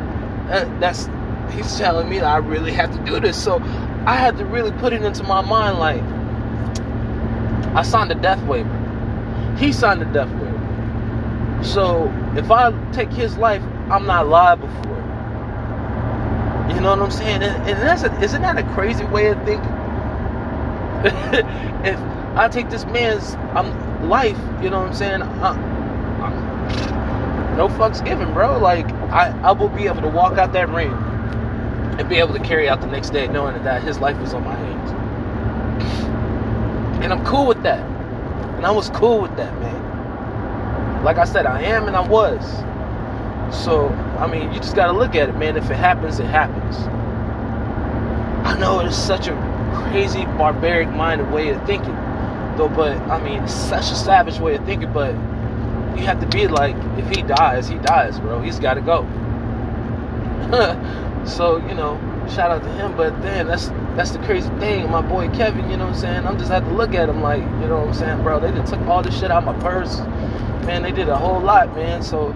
Uh, 0.50 0.64
that's 0.80 1.10
he's 1.52 1.76
telling 1.76 2.08
me 2.08 2.20
that 2.20 2.26
I 2.26 2.38
really 2.38 2.72
have 2.72 2.90
to 2.96 3.04
do 3.04 3.20
this. 3.20 3.42
So 3.42 3.58
I 4.06 4.16
had 4.16 4.38
to 4.38 4.46
really 4.46 4.72
put 4.72 4.94
it 4.94 5.02
into 5.02 5.22
my 5.24 5.42
mind 5.42 5.78
like 5.78 6.02
I 7.76 7.82
signed 7.82 8.10
a 8.10 8.14
death 8.14 8.42
waiver. 8.44 9.54
He 9.58 9.72
signed 9.72 10.00
a 10.00 10.06
death 10.06 10.30
waiver. 10.30 11.62
So 11.62 12.10
if 12.34 12.50
I 12.50 12.72
take 12.92 13.10
his 13.10 13.36
life, 13.36 13.62
I'm 13.90 14.06
not 14.06 14.26
liable 14.26 14.68
for 14.68 14.92
it. 14.92 14.95
You 16.76 16.82
know 16.82 16.90
what 16.90 17.00
I'm 17.00 17.10
saying? 17.10 17.42
And, 17.42 17.70
and 17.70 17.80
that's 17.80 18.02
a, 18.02 18.12
isn't 18.20 18.42
that 18.42 18.58
a 18.58 18.62
crazy 18.74 19.06
way 19.06 19.28
of 19.28 19.38
thinking? 19.46 19.64
if 21.86 21.98
I 22.36 22.48
take 22.52 22.68
this 22.68 22.84
man's 22.84 23.34
um, 23.56 24.10
life, 24.10 24.36
you 24.62 24.68
know 24.68 24.80
what 24.80 24.88
I'm 24.88 24.94
saying? 24.94 25.22
I, 25.22 25.52
I, 26.22 27.56
no 27.56 27.68
fucks 27.68 28.04
given, 28.04 28.30
bro. 28.34 28.58
Like 28.58 28.84
I, 29.10 29.30
I 29.40 29.52
will 29.52 29.70
be 29.70 29.86
able 29.86 30.02
to 30.02 30.08
walk 30.08 30.36
out 30.36 30.52
that 30.52 30.68
ring 30.68 30.92
and 30.92 32.06
be 32.10 32.16
able 32.16 32.34
to 32.34 32.40
carry 32.40 32.68
out 32.68 32.82
the 32.82 32.88
next 32.88 33.08
day, 33.08 33.26
knowing 33.26 33.64
that 33.64 33.82
his 33.82 33.98
life 33.98 34.20
is 34.20 34.34
on 34.34 34.44
my 34.44 34.54
hands. 34.54 34.90
And 37.02 37.10
I'm 37.10 37.24
cool 37.24 37.46
with 37.46 37.62
that. 37.62 37.80
And 38.56 38.66
I 38.66 38.70
was 38.70 38.90
cool 38.90 39.22
with 39.22 39.34
that, 39.38 39.58
man. 39.60 41.04
Like 41.04 41.16
I 41.16 41.24
said, 41.24 41.46
I 41.46 41.62
am 41.62 41.86
and 41.86 41.96
I 41.96 42.06
was. 42.06 42.42
So, 43.52 43.88
I 44.18 44.26
mean, 44.26 44.52
you 44.52 44.60
just 44.60 44.74
got 44.76 44.86
to 44.86 44.92
look 44.92 45.14
at 45.14 45.28
it, 45.28 45.36
man. 45.36 45.56
If 45.56 45.70
it 45.70 45.76
happens, 45.76 46.18
it 46.18 46.26
happens. 46.26 46.76
I 48.46 48.58
know 48.58 48.80
it's 48.80 48.96
such 48.96 49.28
a 49.28 49.34
crazy, 49.90 50.24
barbaric 50.24 50.88
minded 50.88 51.30
way 51.30 51.50
of 51.50 51.64
thinking, 51.66 51.94
though, 52.56 52.68
but 52.68 52.96
I 53.10 53.22
mean, 53.22 53.42
it's 53.42 53.54
such 53.54 53.90
a 53.90 53.94
savage 53.94 54.38
way 54.38 54.56
of 54.56 54.64
thinking, 54.64 54.92
but 54.92 55.14
you 55.98 56.04
have 56.04 56.20
to 56.20 56.26
be 56.28 56.46
like, 56.46 56.76
if 56.98 57.08
he 57.08 57.22
dies, 57.22 57.68
he 57.68 57.78
dies, 57.78 58.20
bro. 58.20 58.40
He's 58.40 58.58
got 58.58 58.74
to 58.74 58.80
go. 58.80 59.04
so, 61.26 61.56
you 61.68 61.74
know, 61.74 61.98
shout 62.28 62.50
out 62.50 62.62
to 62.62 62.68
him, 62.72 62.96
but 62.96 63.20
then 63.22 63.46
that's 63.46 63.68
that's 63.96 64.10
the 64.10 64.18
crazy 64.20 64.48
thing. 64.58 64.90
My 64.90 65.00
boy 65.00 65.28
Kevin, 65.30 65.70
you 65.70 65.76
know 65.76 65.86
what 65.86 65.94
I'm 65.94 66.00
saying? 66.00 66.26
I'm 66.26 66.38
just 66.38 66.50
had 66.50 66.64
to 66.64 66.70
look 66.72 66.94
at 66.94 67.08
him 67.08 67.22
like, 67.22 67.40
you 67.40 67.68
know 67.68 67.78
what 67.80 67.88
I'm 67.88 67.94
saying, 67.94 68.22
bro? 68.22 68.40
They 68.40 68.52
just 68.52 68.72
took 68.72 68.80
all 68.82 69.02
this 69.02 69.18
shit 69.18 69.30
out 69.30 69.46
of 69.46 69.56
my 69.56 69.60
purse. 69.62 69.98
Man, 70.66 70.82
they 70.82 70.92
did 70.92 71.08
a 71.08 71.16
whole 71.16 71.40
lot, 71.40 71.74
man. 71.74 72.02
So 72.02 72.34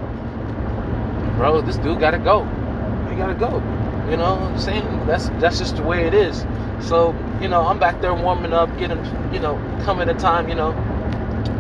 bro, 1.41 1.63
this 1.63 1.79
dude 1.79 1.99
gotta 1.99 2.19
go. 2.19 2.45
He 3.09 3.17
gotta 3.17 3.33
go. 3.33 3.49
You 4.11 4.19
know 4.19 4.35
what 4.35 4.53
I'm 4.53 4.59
saying? 4.59 5.07
That's 5.07 5.31
that's 5.41 5.59
just 5.59 5.77
the 5.77 5.83
way 5.83 6.07
it 6.07 6.13
is. 6.13 6.45
So, 6.87 7.15
you 7.41 7.49
know, 7.49 7.63
I'm 7.63 7.79
back 7.79 8.03
there 8.03 8.13
warming 8.13 8.53
up, 8.53 8.69
getting, 8.79 9.03
you 9.33 9.41
know, 9.41 9.55
coming 9.83 10.07
to 10.09 10.15
time, 10.15 10.51
you 10.51 10.55
know. 10.55 10.73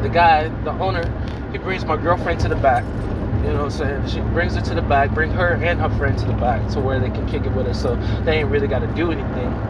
The 0.02 0.10
guy, 0.10 0.48
the 0.64 0.72
owner, 0.72 1.02
he 1.50 1.56
brings 1.56 1.86
my 1.86 1.96
girlfriend 1.96 2.40
to 2.40 2.48
the 2.48 2.56
back. 2.56 2.84
You 3.42 3.54
know 3.54 3.64
what 3.64 3.80
I'm 3.80 4.04
saying? 4.04 4.08
She 4.08 4.20
brings 4.34 4.54
her 4.54 4.60
to 4.60 4.74
the 4.74 4.82
back, 4.82 5.12
bring 5.12 5.30
her 5.30 5.54
and 5.54 5.80
her 5.80 5.88
friend 5.96 6.18
to 6.18 6.26
the 6.26 6.34
back 6.34 6.70
to 6.72 6.80
where 6.80 7.00
they 7.00 7.08
can 7.08 7.26
kick 7.26 7.46
it 7.46 7.52
with 7.52 7.66
her 7.66 7.72
so 7.72 7.96
they 8.24 8.40
ain't 8.40 8.50
really 8.50 8.68
gotta 8.68 8.86
do 8.88 9.10
anything 9.10 9.69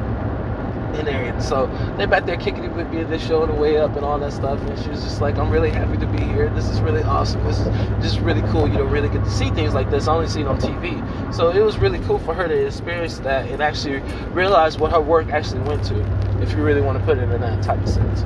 there. 0.92 1.40
So 1.40 1.66
they 1.96 2.07
back 2.07 2.26
there 2.26 2.37
kicking 2.37 2.64
it 2.64 2.72
with 2.72 2.88
me 2.90 3.00
at 3.00 3.11
this 3.11 3.26
show 3.26 3.42
on 3.42 3.48
the 3.48 3.55
way 3.55 3.79
up 3.79 3.96
and 3.96 4.05
all 4.05 4.18
that 4.18 4.33
stuff. 4.33 4.61
And 4.61 4.79
she 4.79 4.88
was 4.88 5.03
just 5.03 5.20
like, 5.20 5.37
I'm 5.37 5.50
really 5.50 5.70
happy 5.70 5.96
to 5.98 6.07
be 6.07 6.22
here. 6.22 6.50
This 6.50 6.68
is 6.68 6.81
really 6.81 7.03
awesome. 7.03 7.42
This 7.44 7.61
is 7.61 7.66
just 8.03 8.20
really 8.20 8.42
cool. 8.50 8.68
You 8.68 8.79
don't 8.79 8.90
really 8.90 9.09
get 9.09 9.24
to 9.24 9.31
see 9.31 9.50
things 9.50 9.74
like 9.74 9.90
this. 9.90 10.09
I 10.09 10.14
only 10.14 10.29
see 10.29 10.42
it 10.42 10.46
on 10.46 10.59
TV. 10.59 11.35
So 11.35 11.50
it 11.50 11.61
was 11.61 11.79
really 11.79 11.98
cool 12.00 12.18
for 12.18 12.35
her 12.35 12.48
to 12.48 12.66
experience 12.66 13.18
that 13.20 13.48
and 13.48 13.61
actually 13.61 14.00
realize 14.33 14.79
what 14.79 14.92
her 14.92 15.00
work 15.00 15.29
actually 15.29 15.61
went 15.62 15.85
to, 15.85 16.00
if 16.42 16.53
you 16.53 16.62
really 16.62 16.81
want 16.81 16.98
to 16.98 17.05
put 17.05 17.18
it 17.18 17.29
in 17.31 17.40
that 17.40 17.62
type 17.62 17.81
of 17.81 17.88
sense. 17.88 18.24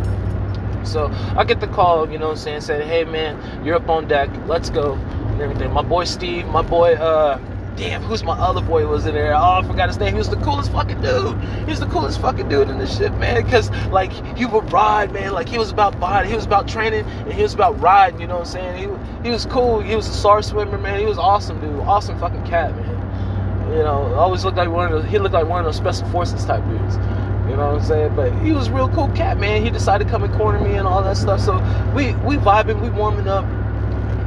So 0.88 1.06
I 1.36 1.44
get 1.44 1.60
the 1.60 1.66
call, 1.66 2.10
you 2.10 2.18
know 2.18 2.26
what 2.26 2.32
I'm 2.32 2.38
saying, 2.38 2.60
saying, 2.60 2.88
hey 2.88 3.04
man, 3.04 3.64
you're 3.64 3.76
up 3.76 3.88
on 3.88 4.06
deck, 4.06 4.28
let's 4.46 4.70
go, 4.70 4.94
and 4.94 5.40
everything. 5.40 5.72
My 5.72 5.82
boy 5.82 6.04
Steve, 6.04 6.46
my 6.48 6.62
boy 6.62 6.94
uh 6.94 7.38
damn, 7.76 8.02
who's 8.02 8.22
my 8.22 8.38
other 8.38 8.60
boy 8.60 8.86
was 8.86 9.06
in 9.06 9.14
there? 9.14 9.34
Oh, 9.34 9.60
I 9.62 9.62
forgot 9.66 9.88
his 9.88 9.98
name. 9.98 10.12
He 10.12 10.18
was 10.18 10.28
the 10.28 10.36
coolest 10.36 10.70
fucking 10.72 11.00
dude. 11.00 11.40
He 11.40 11.70
was 11.70 11.80
the 11.80 11.86
coolest 11.86 12.20
fucking 12.20 12.48
dude 12.48 12.68
in 12.68 12.78
this 12.78 12.96
shit, 12.96 13.12
man. 13.14 13.48
Cause 13.50 13.70
like 13.88 14.12
he 14.36 14.46
would 14.46 14.72
ride, 14.72 15.12
man. 15.12 15.32
Like 15.32 15.48
he 15.48 15.58
was 15.58 15.70
about 15.70 15.98
body, 15.98 16.28
he 16.28 16.34
was 16.34 16.46
about 16.46 16.68
training, 16.68 17.04
and 17.04 17.32
he 17.32 17.42
was 17.42 17.54
about 17.54 17.80
riding. 17.80 18.20
You 18.20 18.26
know 18.26 18.38
what 18.38 18.46
I'm 18.46 18.52
saying? 18.52 18.78
He 19.22 19.28
he 19.28 19.30
was 19.30 19.46
cool. 19.46 19.80
He 19.80 19.96
was 19.96 20.08
a 20.08 20.12
SAR 20.12 20.42
swimmer, 20.42 20.78
man. 20.78 21.00
He 21.00 21.06
was 21.06 21.18
awesome, 21.18 21.60
dude. 21.60 21.80
Awesome 21.80 22.18
fucking 22.18 22.44
cat, 22.46 22.74
man. 22.76 23.70
You 23.70 23.82
know, 23.82 24.14
always 24.14 24.44
looked 24.44 24.56
like 24.56 24.68
one 24.68 24.92
of 24.92 25.02
those. 25.02 25.10
He 25.10 25.18
looked 25.18 25.34
like 25.34 25.46
one 25.46 25.60
of 25.60 25.64
those 25.64 25.76
special 25.76 26.08
forces 26.10 26.44
type 26.44 26.64
dudes. 26.68 26.96
You 27.48 27.56
know 27.56 27.72
what 27.72 27.80
I'm 27.80 27.82
saying? 27.82 28.16
But 28.16 28.32
he 28.42 28.52
was 28.52 28.70
real 28.70 28.88
cool 28.90 29.08
cat, 29.08 29.38
man. 29.38 29.62
He 29.62 29.70
decided 29.70 30.04
to 30.04 30.10
come 30.10 30.22
and 30.22 30.32
corner 30.34 30.60
me 30.60 30.76
and 30.76 30.86
all 30.86 31.02
that 31.02 31.16
stuff. 31.16 31.40
So 31.40 31.54
we 31.94 32.14
we 32.24 32.36
vibing, 32.36 32.80
we 32.80 32.90
warming 32.90 33.28
up, 33.28 33.44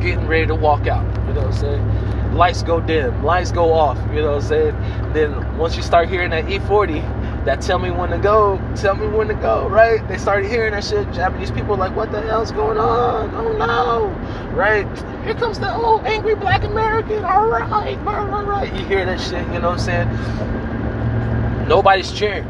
getting 0.01 0.27
ready 0.27 0.45
to 0.47 0.55
walk 0.55 0.87
out. 0.87 1.05
You 1.27 1.33
know 1.33 1.41
what 1.41 1.53
I'm 1.53 1.53
saying? 1.53 2.06
Lights 2.33 2.63
go 2.63 2.79
dim, 2.79 3.23
lights 3.23 3.51
go 3.51 3.73
off, 3.73 3.97
you 4.13 4.21
know 4.21 4.35
what 4.35 4.43
I'm 4.43 4.49
saying? 4.49 4.75
Then 5.13 5.57
once 5.57 5.75
you 5.75 5.83
start 5.83 6.09
hearing 6.09 6.29
that 6.31 6.45
E40, 6.45 7.45
that 7.45 7.61
tell 7.61 7.79
me 7.79 7.91
when 7.91 8.09
to 8.09 8.17
go, 8.17 8.59
tell 8.75 8.95
me 8.95 9.07
when 9.07 9.27
to 9.29 9.33
go, 9.35 9.67
right? 9.69 10.05
They 10.07 10.17
started 10.17 10.49
hearing 10.49 10.73
that 10.73 10.83
shit. 10.83 11.11
Japanese 11.13 11.51
people 11.51 11.77
like, 11.77 11.95
what 11.95 12.11
the 12.11 12.21
hell's 12.21 12.51
going 12.51 12.77
on? 12.77 13.33
Oh 13.33 13.53
no, 13.53 14.07
right? 14.53 14.85
Here 15.23 15.33
comes 15.35 15.59
the 15.59 15.73
old 15.73 16.05
angry 16.05 16.35
black 16.35 16.63
American. 16.63 17.23
All 17.23 17.47
right, 17.47 17.69
all 17.69 18.43
right. 18.43 18.73
You 18.73 18.85
hear 18.85 19.05
that 19.05 19.19
shit, 19.19 19.45
you 19.53 19.59
know 19.59 19.69
what 19.69 19.79
I'm 19.89 20.07
saying? 20.07 21.67
Nobody's 21.67 22.11
cheering. 22.11 22.47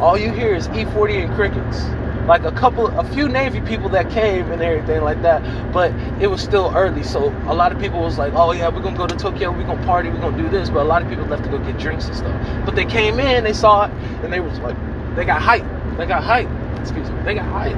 All 0.00 0.16
you 0.18 0.32
hear 0.32 0.54
is 0.54 0.68
E40 0.68 1.24
and 1.24 1.34
crickets 1.34 1.84
like 2.26 2.44
a 2.44 2.52
couple, 2.52 2.86
a 2.98 3.04
few 3.04 3.28
Navy 3.28 3.60
people 3.60 3.88
that 3.90 4.10
came 4.10 4.50
and 4.52 4.62
everything 4.62 5.02
like 5.02 5.22
that. 5.22 5.72
But 5.72 5.92
it 6.20 6.28
was 6.28 6.40
still 6.40 6.72
early, 6.74 7.02
so 7.02 7.28
a 7.46 7.54
lot 7.54 7.72
of 7.72 7.78
people 7.78 8.00
was 8.00 8.18
like, 8.18 8.32
"Oh 8.34 8.52
yeah, 8.52 8.68
we're 8.68 8.82
gonna 8.82 8.96
go 8.96 9.06
to 9.06 9.16
Tokyo, 9.16 9.50
we're 9.50 9.64
gonna 9.64 9.84
party, 9.86 10.10
we're 10.10 10.20
gonna 10.20 10.36
do 10.36 10.48
this." 10.48 10.70
But 10.70 10.82
a 10.82 10.88
lot 10.88 11.02
of 11.02 11.08
people 11.08 11.24
left 11.26 11.44
to 11.44 11.50
go 11.50 11.58
get 11.58 11.78
drinks 11.78 12.06
and 12.06 12.16
stuff. 12.16 12.64
But 12.64 12.74
they 12.76 12.84
came 12.84 13.18
in, 13.20 13.44
they 13.44 13.52
saw 13.52 13.86
it, 13.86 13.90
and 14.22 14.32
they 14.32 14.40
was 14.40 14.58
like, 14.60 14.76
they 15.16 15.24
got 15.24 15.42
hype. 15.42 15.64
They 15.96 16.06
got 16.06 16.22
hype. 16.22 16.48
Excuse 16.80 17.10
me, 17.10 17.22
they 17.22 17.34
got 17.34 17.46
hype. 17.46 17.76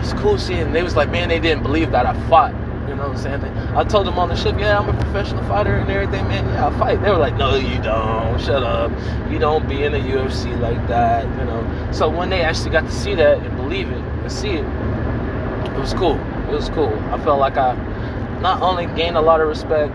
It's 0.00 0.12
cool 0.14 0.38
seeing. 0.38 0.72
They 0.72 0.82
was 0.82 0.96
like, 0.96 1.10
man, 1.10 1.28
they 1.28 1.40
didn't 1.40 1.62
believe 1.62 1.90
that 1.90 2.06
I 2.06 2.14
fought. 2.28 2.54
You 2.90 2.96
know 2.96 3.06
what 3.06 3.24
I'm 3.24 3.40
saying? 3.40 3.44
I 3.76 3.84
told 3.84 4.08
them 4.08 4.18
on 4.18 4.30
the 4.30 4.34
ship, 4.34 4.56
yeah, 4.58 4.76
I'm 4.76 4.88
a 4.88 5.00
professional 5.00 5.44
fighter 5.44 5.76
and 5.76 5.88
everything, 5.88 6.26
man. 6.26 6.44
Yeah, 6.46 6.66
I 6.66 6.76
fight. 6.76 7.00
They 7.00 7.12
were 7.12 7.18
like, 7.18 7.36
no, 7.36 7.54
you 7.54 7.80
don't. 7.80 8.40
Shut 8.40 8.64
up. 8.64 8.90
You 9.30 9.38
don't 9.38 9.68
be 9.68 9.84
in 9.84 9.92
the 9.92 10.00
UFC 10.00 10.58
like 10.58 10.84
that, 10.88 11.24
you 11.38 11.44
know. 11.44 11.92
So 11.92 12.10
when 12.10 12.30
they 12.30 12.42
actually 12.42 12.70
got 12.70 12.86
to 12.86 12.90
see 12.90 13.14
that 13.14 13.38
and 13.38 13.56
believe 13.56 13.88
it 13.88 13.96
and 13.96 14.32
see 14.32 14.54
it, 14.54 14.64
it 14.64 15.78
was 15.78 15.94
cool. 15.94 16.18
It 16.48 16.52
was 16.52 16.68
cool. 16.70 16.92
I 17.12 17.22
felt 17.22 17.38
like 17.38 17.56
I 17.56 17.74
not 18.40 18.60
only 18.60 18.86
gained 18.86 19.16
a 19.16 19.20
lot 19.20 19.40
of 19.40 19.46
respect, 19.46 19.94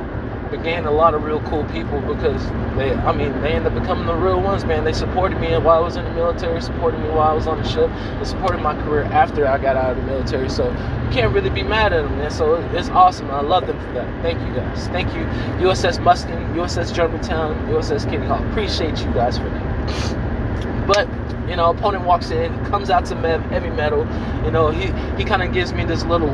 began 0.52 0.86
a 0.86 0.92
lot 0.92 1.14
of 1.14 1.24
real 1.24 1.42
cool 1.42 1.64
people 1.66 2.00
because 2.02 2.42
they, 2.78 2.94
I 2.94 3.12
mean, 3.12 3.32
they 3.42 3.54
ended 3.54 3.74
up 3.74 3.80
becoming 3.80 4.06
the 4.06 4.16
real 4.16 4.42
ones, 4.42 4.66
man. 4.66 4.84
They 4.84 4.94
supported 4.94 5.40
me 5.40 5.50
while 5.58 5.78
I 5.78 5.80
was 5.80 5.96
in 5.96 6.06
the 6.06 6.12
military, 6.12 6.62
supported 6.62 7.00
me 7.00 7.10
while 7.10 7.30
I 7.30 7.34
was 7.34 7.48
on 7.48 7.62
the 7.62 7.68
ship, 7.68 7.90
they 8.20 8.26
supported 8.26 8.62
my 8.62 8.74
career 8.84 9.04
after 9.04 9.48
I 9.48 9.58
got 9.58 9.76
out 9.76 9.92
of 9.92 9.98
the 9.98 10.04
military. 10.04 10.50
So 10.50 10.70
you 10.70 11.10
can't 11.12 11.34
really 11.34 11.50
be 11.50 11.64
mad 11.64 11.94
at 11.94 12.04
them, 12.04 12.18
man. 12.18 12.32
So 12.32 12.56
it's 12.74 12.90
awesome. 12.90 13.30
I 13.32 13.42
love 13.42 13.68
them 13.68 13.80
for 13.80 13.94
that. 13.94 14.22
Thank 14.22 14.40
you 14.42 14.54
guys. 14.54 14.88
Thank 14.88 15.14
you, 15.14 15.22
USS 15.66 16.02
Mustang, 16.02 16.54
USS 16.56 16.94
Germantown, 16.94 17.56
USS 17.68 18.10
Kitty 18.10 18.26
Hawk. 18.26 18.42
Appreciate 18.52 19.00
you 19.00 19.12
guys 19.14 19.38
for 19.38 19.46
that. 19.46 20.88
But 20.88 21.10
you 21.50 21.56
know, 21.56 21.70
opponent 21.70 22.06
walks 22.06 22.32
in, 22.32 22.54
comes 22.66 22.90
out 22.90 23.06
to 23.06 23.16
Mev, 23.16 23.42
heavy 23.50 23.70
metal. 23.70 24.08
You 24.44 24.52
know, 24.52 24.70
he 24.70 24.88
he 25.18 25.24
kind 25.24 25.44
of 25.44 25.54
gives 25.54 25.74
me 25.74 25.86
this 25.86 26.04
little, 26.04 26.34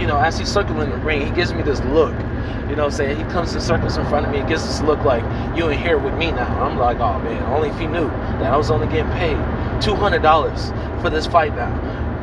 you 0.00 0.06
know, 0.06 0.18
as 0.18 0.38
he's 0.38 0.48
circling 0.48 0.90
the 0.90 0.96
ring, 0.98 1.26
he 1.26 1.32
gives 1.32 1.52
me 1.54 1.62
this 1.62 1.80
look. 1.86 2.14
You 2.68 2.76
know 2.76 2.84
what 2.84 2.92
I'm 2.92 2.96
saying? 2.98 3.16
He 3.16 3.24
comes 3.24 3.52
to 3.52 3.60
circles 3.60 3.96
in 3.96 4.06
front 4.06 4.26
of 4.26 4.32
me 4.32 4.38
and 4.38 4.48
gives 4.48 4.64
this 4.64 4.80
look 4.82 5.00
like, 5.04 5.24
you 5.56 5.68
in 5.68 5.78
here 5.78 5.98
with 5.98 6.14
me 6.14 6.30
now. 6.30 6.62
I'm 6.62 6.78
like, 6.78 6.98
oh 6.98 7.18
man, 7.18 7.42
only 7.52 7.68
if 7.68 7.78
he 7.78 7.86
knew 7.86 8.08
that 8.08 8.52
I 8.52 8.56
was 8.56 8.70
only 8.70 8.86
getting 8.86 9.10
paid 9.12 9.36
$200 9.82 11.02
for 11.02 11.10
this 11.10 11.26
fight 11.26 11.54
now. 11.56 11.72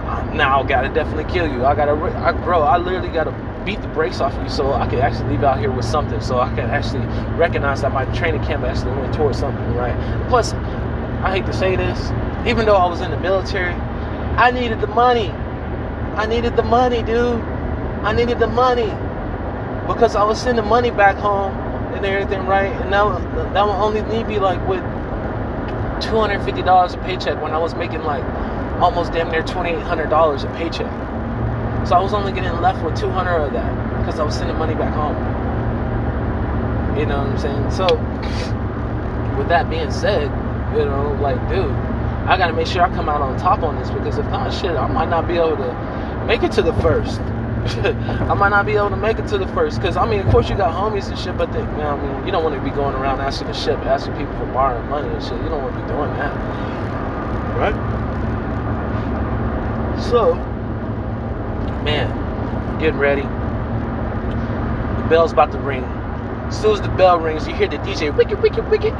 Uh, 0.07 0.23
now 0.33 0.63
I 0.63 0.67
gotta 0.67 0.87
definitely 0.87 1.25
kill 1.25 1.51
you. 1.51 1.65
I 1.65 1.75
gotta, 1.75 1.91
I, 1.91 2.31
bro, 2.31 2.61
I 2.61 2.77
literally 2.77 3.09
gotta 3.09 3.31
beat 3.65 3.81
the 3.81 3.89
brakes 3.89 4.21
off 4.21 4.33
of 4.35 4.43
you 4.43 4.49
so 4.49 4.71
I 4.71 4.87
can 4.87 4.99
actually 4.99 5.31
leave 5.31 5.43
out 5.43 5.59
here 5.59 5.69
with 5.69 5.83
something. 5.83 6.21
So 6.21 6.39
I 6.39 6.47
can 6.55 6.69
actually 6.69 7.05
recognize 7.35 7.81
that 7.81 7.91
my 7.91 8.05
training 8.15 8.43
camp 8.45 8.63
actually 8.63 8.91
went 8.91 9.13
towards 9.13 9.37
something, 9.39 9.75
right? 9.75 9.95
Plus, 10.29 10.53
I 10.53 11.31
hate 11.35 11.45
to 11.47 11.53
say 11.53 11.75
this, 11.75 12.11
even 12.47 12.65
though 12.65 12.77
I 12.77 12.87
was 12.87 13.01
in 13.01 13.11
the 13.11 13.19
military, 13.19 13.73
I 13.73 14.51
needed 14.51 14.79
the 14.79 14.87
money. 14.87 15.29
I 15.29 16.25
needed 16.25 16.55
the 16.55 16.63
money, 16.63 17.03
dude. 17.03 17.41
I 18.03 18.13
needed 18.13 18.39
the 18.39 18.47
money 18.47 18.93
because 19.87 20.15
I 20.15 20.23
was 20.23 20.41
sending 20.41 20.65
money 20.65 20.91
back 20.91 21.15
home 21.15 21.53
and 21.93 22.05
everything, 22.05 22.45
right? 22.45 22.71
And 22.81 22.91
that 22.93 23.53
that 23.53 23.65
would 23.65 23.73
only 23.73 24.01
leave 24.01 24.27
me 24.27 24.39
like 24.39 24.65
with 24.67 24.81
two 26.01 26.17
hundred 26.17 26.43
fifty 26.43 26.61
dollars 26.61 26.93
a 26.93 26.97
paycheck 26.99 27.41
when 27.41 27.51
I 27.53 27.57
was 27.57 27.73
making 27.75 28.03
like 28.03 28.23
almost 28.81 29.13
damn 29.13 29.31
near 29.31 29.43
twenty 29.43 29.71
eight 29.71 29.81
hundred 29.81 30.09
dollars 30.09 30.43
a 30.43 30.47
paycheck. 30.49 30.91
So 31.87 31.95
I 31.95 32.01
was 32.01 32.13
only 32.13 32.33
getting 32.33 32.59
left 32.61 32.83
with 32.83 32.97
two 32.99 33.09
hundred 33.09 33.37
of 33.37 33.53
that 33.53 33.99
because 33.99 34.19
I 34.19 34.23
was 34.23 34.35
sending 34.35 34.57
money 34.57 34.75
back 34.75 34.93
home. 34.93 35.15
You 36.97 37.05
know 37.05 37.19
what 37.19 37.27
I'm 37.27 37.37
saying? 37.37 37.71
So 37.71 37.85
with 39.37 39.47
that 39.49 39.69
being 39.69 39.91
said, 39.91 40.29
you 40.75 40.85
know, 40.85 41.17
like 41.21 41.37
dude, 41.49 41.71
I 42.27 42.37
gotta 42.37 42.53
make 42.53 42.67
sure 42.67 42.81
I 42.81 42.89
come 42.89 43.07
out 43.07 43.21
on 43.21 43.39
top 43.39 43.63
on 43.63 43.79
this 43.79 43.89
because 43.89 44.17
if 44.17 44.25
not, 44.25 44.53
shit, 44.53 44.71
I 44.71 44.87
might 44.87 45.09
not 45.09 45.27
be 45.27 45.37
able 45.37 45.57
to 45.57 46.25
make 46.27 46.43
it 46.43 46.51
to 46.53 46.61
the 46.61 46.73
first. 46.81 47.21
I 48.29 48.33
might 48.33 48.49
not 48.49 48.65
be 48.65 48.73
able 48.73 48.89
to 48.89 48.97
make 48.97 49.19
it 49.19 49.27
to 49.27 49.37
the 49.37 49.47
first. 49.49 49.79
Because, 49.79 49.97
I 49.97 50.05
mean, 50.05 50.21
of 50.21 50.27
course, 50.31 50.49
you 50.49 50.55
got 50.55 50.73
homies 50.73 51.09
and 51.09 51.17
shit, 51.17 51.37
but 51.37 51.51
they, 51.51 51.59
you 51.59 51.65
know, 51.65 51.97
I 51.97 52.01
mean, 52.01 52.25
you 52.25 52.31
don't 52.31 52.43
want 52.43 52.55
to 52.55 52.61
be 52.61 52.69
going 52.69 52.95
around 52.95 53.19
asking 53.19 53.47
the 53.47 53.53
ship, 53.53 53.77
asking 53.79 54.13
people 54.17 54.33
for 54.37 54.45
borrowing 54.47 54.87
money 54.89 55.09
and 55.09 55.23
shit. 55.23 55.33
You 55.41 55.49
don't 55.49 55.63
want 55.63 55.75
to 55.75 55.81
be 55.81 55.87
doing 55.87 56.13
that. 56.17 56.33
Right? 57.57 57.75
So, 59.99 60.35
man, 61.83 62.79
getting 62.79 62.99
ready. 62.99 63.23
The 63.23 65.07
bell's 65.09 65.33
about 65.33 65.51
to 65.51 65.57
ring. 65.59 65.83
As 65.83 66.61
soon 66.61 66.73
as 66.73 66.81
the 66.81 66.89
bell 66.89 67.19
rings, 67.19 67.47
you 67.47 67.53
hear 67.53 67.67
the 67.67 67.77
DJ, 67.77 68.15
wicked, 68.15 68.41
wicked, 68.41 68.69
wicked. 68.69 68.93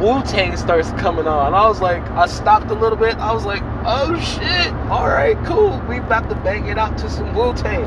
Wu 0.00 0.22
Tang 0.22 0.56
starts 0.56 0.90
coming 0.92 1.26
on. 1.26 1.54
I 1.54 1.66
was 1.66 1.80
like, 1.80 2.02
I 2.10 2.26
stopped 2.26 2.70
a 2.70 2.74
little 2.74 2.98
bit. 2.98 3.16
I 3.16 3.32
was 3.32 3.44
like, 3.44 3.62
oh 3.86 4.18
shit. 4.20 4.72
All 4.90 5.08
right, 5.08 5.36
cool. 5.44 5.80
We 5.88 5.98
about 5.98 6.28
to 6.28 6.34
bang 6.36 6.66
it 6.66 6.78
out 6.78 6.98
to 6.98 7.10
some 7.10 7.34
Wu 7.34 7.54
Tang. 7.54 7.84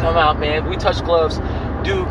Come 0.00 0.16
out, 0.16 0.38
man. 0.38 0.68
We 0.68 0.76
touch 0.76 1.02
gloves. 1.04 1.38
Dude 1.84 2.06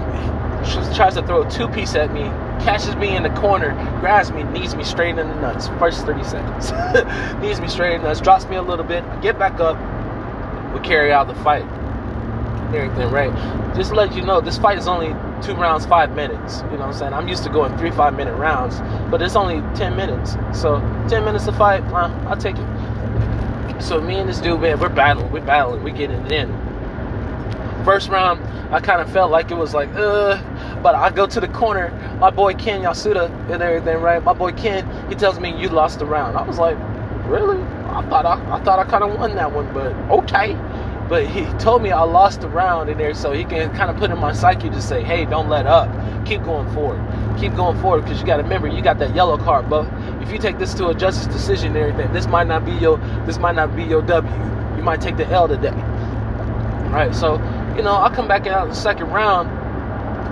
tries 0.95 1.13
to 1.13 1.21
throw 1.21 1.43
a 1.43 1.49
two 1.49 1.67
piece 1.67 1.95
at 1.95 2.13
me, 2.13 2.23
catches 2.63 2.95
me 2.95 3.15
in 3.15 3.23
the 3.23 3.29
corner, 3.29 3.73
grabs 3.99 4.31
me, 4.31 4.43
knees 4.43 4.75
me 4.75 4.83
straight 4.83 5.17
in 5.17 5.27
the 5.27 5.35
nuts. 5.35 5.67
First 5.79 6.05
30 6.05 6.23
seconds. 6.23 6.71
knees 7.41 7.59
me 7.59 7.67
straight 7.67 7.95
in 7.95 8.01
the 8.01 8.07
nuts, 8.07 8.21
drops 8.21 8.45
me 8.45 8.55
a 8.55 8.61
little 8.61 8.85
bit. 8.85 9.03
I 9.03 9.19
get 9.21 9.37
back 9.37 9.59
up. 9.59 9.77
We 10.73 10.79
carry 10.79 11.11
out 11.11 11.27
the 11.27 11.35
fight. 11.35 11.65
Everything, 12.73 13.11
right? 13.11 13.33
Just 13.75 13.91
let 13.93 14.15
you 14.15 14.21
know, 14.23 14.41
this 14.41 14.57
fight 14.57 14.77
is 14.77 14.87
only 14.87 15.09
two 15.45 15.53
rounds, 15.53 15.86
five 15.86 16.15
minutes. 16.15 16.58
You 16.58 16.63
know 16.63 16.77
what 16.77 16.81
I'm 16.88 16.93
saying? 16.93 17.13
I'm 17.13 17.27
used 17.27 17.43
to 17.43 17.49
going 17.49 17.77
three, 17.77 17.91
five 17.91 18.15
minute 18.15 18.36
rounds, 18.36 18.79
but 19.12 19.21
it's 19.21 19.36
only 19.36 19.62
10 19.75 19.95
minutes. 19.95 20.36
So 20.53 20.79
10 21.08 21.23
minutes 21.23 21.45
to 21.45 21.51
fight, 21.51 21.84
uh, 21.93 22.12
I'll 22.27 22.36
take 22.36 22.55
it. 22.58 23.81
So 23.81 24.01
me 24.01 24.15
and 24.15 24.27
this 24.27 24.39
dude, 24.39 24.60
man, 24.62 24.79
we're 24.79 24.89
battling, 24.89 25.31
we're 25.31 25.45
battling, 25.45 25.84
we're 25.84 25.95
getting 25.95 26.25
it 26.25 26.31
in. 26.31 26.49
First 27.86 28.10
round, 28.10 28.41
I 28.73 28.79
kind 28.79 28.99
of 28.99 29.12
felt 29.12 29.29
like 29.29 29.51
it 29.51 29.58
was 29.58 29.75
like, 29.75 29.89
uh, 29.93 30.41
but 30.81 30.95
I 30.95 31.12
go 31.12 31.27
to 31.27 31.39
the 31.39 31.47
corner, 31.49 31.91
my 32.19 32.31
boy 32.31 32.55
Ken 32.55 32.81
Yasuda 32.81 33.29
and 33.51 33.62
everything, 33.62 34.01
right? 34.01 34.23
My 34.23 34.34
boy 34.34 34.53
Ken, 34.53 34.88
he 35.10 35.15
tells 35.15 35.39
me 35.39 35.55
you 35.62 35.69
lost 35.69 35.99
the 35.99 36.05
round. 36.05 36.36
I 36.36 36.41
was 36.41 36.58
like, 36.58 36.77
really? 37.27 37.62
I 37.62 38.03
thought 38.10 38.25
I, 38.25 38.55
I 38.55 38.63
thought 38.63 38.79
I 38.79 38.86
kind 38.86 39.03
of 39.03 39.17
won 39.19 39.36
that 39.36 39.51
one, 39.51 39.71
but 39.73 39.93
okay. 40.10 40.53
But 41.07 41.27
he 41.27 41.45
told 41.59 41.83
me 41.83 41.91
I 41.91 42.01
lost 42.01 42.41
the 42.41 42.49
round 42.49 42.89
in 42.89 42.97
there, 42.97 43.13
so 43.13 43.31
he 43.31 43.43
can 43.43 43.73
kind 43.75 43.91
of 43.91 43.97
put 43.97 44.09
in 44.09 44.17
my 44.17 44.33
psyche 44.33 44.69
to 44.69 44.81
say, 44.81 45.03
hey, 45.03 45.25
don't 45.25 45.49
let 45.49 45.67
up. 45.67 45.89
Keep 46.25 46.43
going 46.43 46.71
forward. 46.73 46.99
Keep 47.39 47.55
going 47.55 47.79
forward 47.79 48.03
because 48.03 48.19
you 48.19 48.25
got 48.25 48.37
to 48.37 48.43
remember 48.43 48.67
you 48.67 48.81
got 48.81 48.97
that 48.99 49.13
yellow 49.13 49.37
card. 49.37 49.69
But 49.69 49.87
if 50.23 50.31
you 50.31 50.39
take 50.39 50.57
this 50.57 50.73
to 50.75 50.87
a 50.87 50.95
justice 50.95 51.27
decision 51.27 51.75
and 51.75 51.77
everything, 51.77 52.11
this 52.13 52.25
might 52.25 52.47
not 52.47 52.65
be 52.65 52.71
your 52.71 52.97
this 53.25 53.37
might 53.37 53.55
not 53.55 53.75
be 53.75 53.83
your 53.83 54.01
W. 54.01 54.33
You 54.77 54.81
might 54.83 55.01
take 55.01 55.17
the 55.17 55.27
L 55.27 55.47
today. 55.47 55.69
Right. 56.89 57.13
So 57.13 57.33
you 57.75 57.83
know 57.83 57.95
I 57.95 58.09
come 58.15 58.27
back 58.27 58.47
out 58.47 58.63
in 58.63 58.69
the 58.69 58.75
second 58.75 59.11
round. 59.11 59.49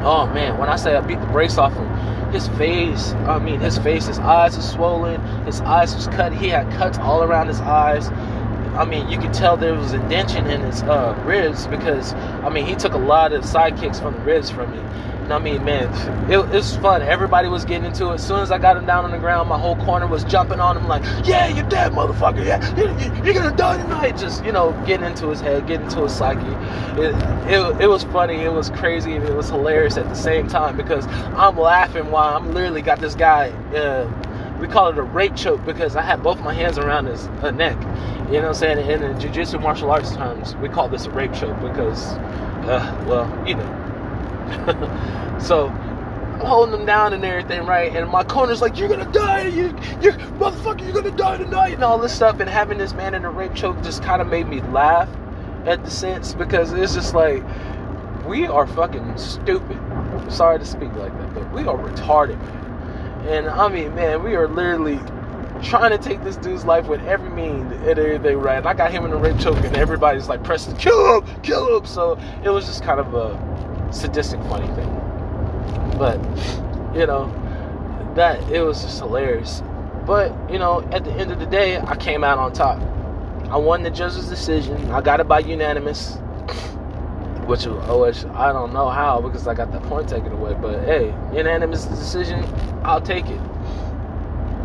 Oh 0.04 0.26
man, 0.34 0.58
when 0.58 0.70
I 0.70 0.76
say 0.76 0.96
I 0.96 1.02
beat 1.02 1.20
the 1.20 1.28
brace 1.28 1.58
off 1.58 1.74
him, 1.74 1.88
his 2.32 2.48
face, 2.50 3.12
I 3.28 3.38
mean 3.38 3.60
his 3.60 3.78
face, 3.78 4.08
his 4.08 4.20
eyes 4.20 4.58
are 4.58 4.62
swollen, 4.62 5.22
his 5.46 5.62
eyes 5.62 5.94
was 5.94 6.08
cut. 6.08 6.34
He 6.34 6.48
had 6.48 6.72
cuts 6.74 6.98
all 6.98 7.24
around 7.24 7.48
his 7.48 7.62
eyes 7.62 8.10
I 8.76 8.86
mean, 8.86 9.08
you 9.10 9.20
could 9.20 9.34
tell 9.34 9.56
there 9.56 9.74
was 9.74 9.94
a 9.94 10.00
dention 10.10 10.48
in 10.48 10.62
his 10.62 10.82
uh, 10.84 11.22
ribs 11.26 11.68
because, 11.68 12.14
I 12.14 12.50
mean, 12.50 12.66
he 12.66 12.76
took 12.76 12.94
a 12.94 12.98
lot 12.98 13.32
of 13.32 13.46
side 13.46 13.78
kicks 13.78 14.00
from 14.00 14.16
the 14.16 14.22
ribs 14.22 14.50
from 14.50 14.72
me. 14.72 14.80
And 15.24 15.32
I 15.32 15.40
mean, 15.40 15.64
man, 15.64 15.88
it, 16.30 16.38
it, 16.38 16.50
was 16.50 16.76
fun. 16.78 17.02
Everybody 17.02 17.48
was 17.48 17.64
getting 17.64 17.86
into 17.86 18.10
it. 18.10 18.16
As 18.16 18.28
soon 18.28 18.40
as 18.40 18.52
I 18.52 18.58
got 18.58 18.76
him 18.76 18.86
down 18.86 19.06
on 19.06 19.12
the 19.12 19.18
ground, 19.18 19.48
my 19.48 19.58
whole 19.58 19.78
corner 19.78 20.06
was 20.06 20.26
jumping 20.26 20.60
on 20.60 20.76
him 20.76 20.88
like, 20.88 21.02
yeah, 21.26 21.48
you're 21.48 21.68
dead, 21.70 21.94
motherfucker. 21.94 22.44
Yeah, 22.44 22.76
you're, 22.76 23.24
you're 23.24 23.34
gonna 23.34 23.56
die 23.56 23.82
tonight. 23.82 24.18
Just, 24.18 24.44
you 24.44 24.52
know, 24.52 24.72
getting 24.86 25.06
into 25.06 25.30
his 25.30 25.40
head, 25.40 25.66
getting 25.66 25.86
into 25.86 26.02
his 26.02 26.14
psyche. 26.14 26.42
It, 27.02 27.16
it, 27.50 27.82
it 27.84 27.88
was 27.88 28.04
funny. 28.04 28.42
It 28.42 28.52
was 28.52 28.70
crazy. 28.72 29.14
And 29.14 29.24
it 29.24 29.34
was 29.34 29.50
hilarious 29.50 29.96
at 29.96 30.10
the 30.10 30.16
same 30.16 30.48
time 30.48 30.76
because 30.76 31.08
I'm 31.08 31.58
laughing 31.58 32.12
while 32.12 32.36
I'm 32.36 32.54
literally 32.54 32.82
got 32.82 33.00
this 33.00 33.16
guy. 33.16 33.50
Uh, 33.74 34.12
we 34.64 34.70
call 34.70 34.88
it 34.88 34.98
a 34.98 35.04
rape 35.04 35.36
choke 35.36 35.64
because 35.66 35.98
I 35.98 36.02
had 36.02 36.24
both 36.24 36.40
my 36.40 36.54
hands 36.54 36.78
around 36.78 37.08
his 37.08 37.28
neck. 37.54 37.76
You 38.32 38.40
know 38.40 38.44
what 38.44 38.48
I'm 38.48 38.54
saying? 38.54 38.90
In 38.90 39.02
the 39.02 39.20
jiu-jitsu 39.20 39.60
martial 39.60 39.92
arts 39.92 40.16
terms, 40.16 40.56
we 40.56 40.70
call 40.70 40.88
this 40.88 41.06
a 41.06 41.10
rape 41.12 41.34
choke 41.34 41.60
because, 41.60 42.14
uh, 42.70 43.06
well, 43.06 43.28
you 43.46 43.56
know. 43.56 45.38
so 45.42 45.68
I'm 45.68 46.40
holding 46.46 46.80
him 46.80 46.86
down 46.86 47.12
and 47.12 47.26
everything, 47.26 47.66
right? 47.66 47.94
And 47.94 48.10
my 48.10 48.24
corner's 48.24 48.62
like, 48.62 48.80
"You're 48.80 48.88
gonna 48.88 49.12
die, 49.12 49.48
you, 49.48 49.66
you 50.02 50.14
motherfucker, 50.40 50.82
you're 50.86 50.94
gonna 50.94 51.12
die 51.18 51.40
tonight," 51.40 51.74
and 51.74 51.84
all 51.84 51.98
this 51.98 52.16
stuff. 52.16 52.40
And 52.40 52.50
having 52.50 52.78
this 52.78 52.94
man 52.94 53.16
in 53.16 53.26
a 53.26 53.30
rape 53.30 53.56
choke 53.56 53.84
just 53.84 54.02
kind 54.02 54.22
of 54.22 54.30
made 54.30 54.48
me 54.48 54.62
laugh 54.62 55.10
at 55.66 55.84
the 55.84 55.92
sense 55.92 56.34
because 56.34 56.72
it's 56.72 56.94
just 56.94 57.14
like 57.14 57.44
we 58.26 58.48
are 58.48 58.66
fucking 58.66 59.18
stupid. 59.18 59.78
Sorry 60.30 60.58
to 60.58 60.66
speak 60.66 60.94
like 60.94 61.12
that, 61.18 61.34
but 61.34 61.52
we 61.52 61.64
are 61.64 61.78
retarded. 61.78 62.40
And 63.28 63.50
I 63.50 63.68
mean, 63.70 63.96
man, 63.96 64.24
we 64.24 64.36
are 64.36 64.48
literally 64.48 65.00
trying 65.64 65.92
to 65.92 65.98
take 65.98 66.24
this 66.24 66.36
dude's 66.36 66.66
life 66.66 66.88
with 66.88 67.02
every 67.06 67.30
mean 67.30 67.72
and 67.72 67.98
everything, 68.00 68.38
right? 68.38 68.66
I 68.66 68.74
got 68.74 68.92
him 68.92 69.06
in 69.06 69.14
a 69.14 69.18
rape 69.18 69.40
choke, 69.40 69.64
and 69.64 69.76
everybody's 69.78 70.28
like 70.28 70.44
pressing, 70.44 70.76
kill 70.76 71.22
him, 71.22 71.42
kill 71.42 71.78
him. 71.78 71.86
So 71.86 72.20
it 72.44 72.50
was 72.50 72.66
just 72.66 72.84
kind 72.84 73.00
of 73.00 73.14
a 73.14 73.94
sadistic, 73.94 74.42
funny 74.44 74.68
thing. 74.76 74.90
But, 75.98 76.20
you 76.94 77.06
know, 77.06 77.32
that, 78.16 78.42
it 78.52 78.62
was 78.62 78.84
just 78.84 79.00
hilarious. 79.00 79.64
But, 80.06 80.34
you 80.52 80.60
know, 80.60 80.82
at 80.92 81.06
the 81.06 81.12
end 81.12 81.32
of 81.32 81.40
the 81.40 81.46
day, 81.46 81.80
I 81.80 81.96
came 81.96 82.24
out 82.24 82.40
on 82.40 82.52
top. 82.52 82.82
I 83.50 83.58
won 83.58 83.84
the 83.84 83.92
judge's 83.92 84.28
decision. 84.28 84.92
I 84.92 85.00
got 85.02 85.20
it 85.22 85.28
by 85.28 85.40
unanimous 85.40 86.18
which 87.46 87.68
uh, 87.68 87.72
which 87.98 88.26
I 88.26 88.52
don't 88.52 88.74
know 88.74 88.90
how 88.90 89.22
because 89.22 89.48
I 89.48 89.54
got 89.54 89.72
the 89.72 89.80
point 89.82 90.10
taken 90.10 90.32
away. 90.32 90.56
But 90.60 90.84
hey, 90.86 91.08
unanimous 91.36 91.86
decision, 91.86 92.44
I'll 92.84 93.02
take 93.02 93.26
it. 93.28 93.40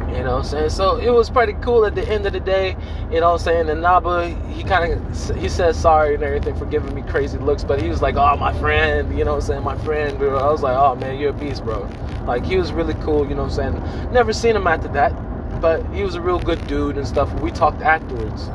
You 0.09 0.25
know 0.25 0.37
what 0.37 0.39
I'm 0.39 0.45
saying? 0.45 0.71
So 0.71 0.97
it 0.97 1.11
was 1.11 1.29
pretty 1.31 1.53
cool 1.55 1.85
at 1.85 1.95
the 1.95 2.09
end 2.09 2.27
of 2.27 2.33
the 2.33 2.41
day. 2.41 2.77
You 3.13 3.21
know 3.21 3.33
what 3.33 3.41
I'm 3.41 3.45
saying? 3.45 3.71
And 3.71 3.83
Naba, 3.83 4.29
he 4.53 4.65
kind 4.65 4.95
of, 4.95 5.37
he 5.37 5.49
said 5.49 5.77
sorry 5.77 6.15
and 6.15 6.25
everything 6.25 6.57
for 6.57 6.65
giving 6.67 6.95
me 6.95 7.03
crazy 7.03 7.39
looks, 7.39 7.63
but 7.63 7.81
he 7.81 7.89
was 7.89 8.01
like, 8.01 8.17
oh, 8.17 8.37
my 8.37 8.53
friend, 8.59 9.17
you 9.17 9.25
know 9.25 9.35
what 9.35 9.43
I'm 9.43 9.47
saying? 9.47 9.63
My 9.65 9.77
friend. 9.79 10.17
I 10.23 10.51
was 10.51 10.63
like, 10.63 10.77
oh, 10.77 10.95
man, 10.97 11.19
you're 11.19 11.31
a 11.31 11.35
beast, 11.35 11.63
bro. 11.63 11.89
Like, 12.27 12.45
he 12.45 12.57
was 12.57 12.73
really 12.73 12.95
cool, 12.95 13.29
you 13.29 13.35
know 13.35 13.45
what 13.45 13.59
I'm 13.59 13.75
saying? 13.75 14.13
Never 14.13 14.33
seen 14.33 14.57
him 14.57 14.67
after 14.67 14.89
that. 14.89 15.13
but 15.61 15.85
he 15.93 16.03
was 16.03 16.15
a 16.15 16.21
real 16.21 16.39
good 16.39 16.65
dude 16.67 16.97
and 16.97 17.07
stuff. 17.07 17.33
We 17.41 17.51
talked 17.51 17.83
afterwards 17.83 18.49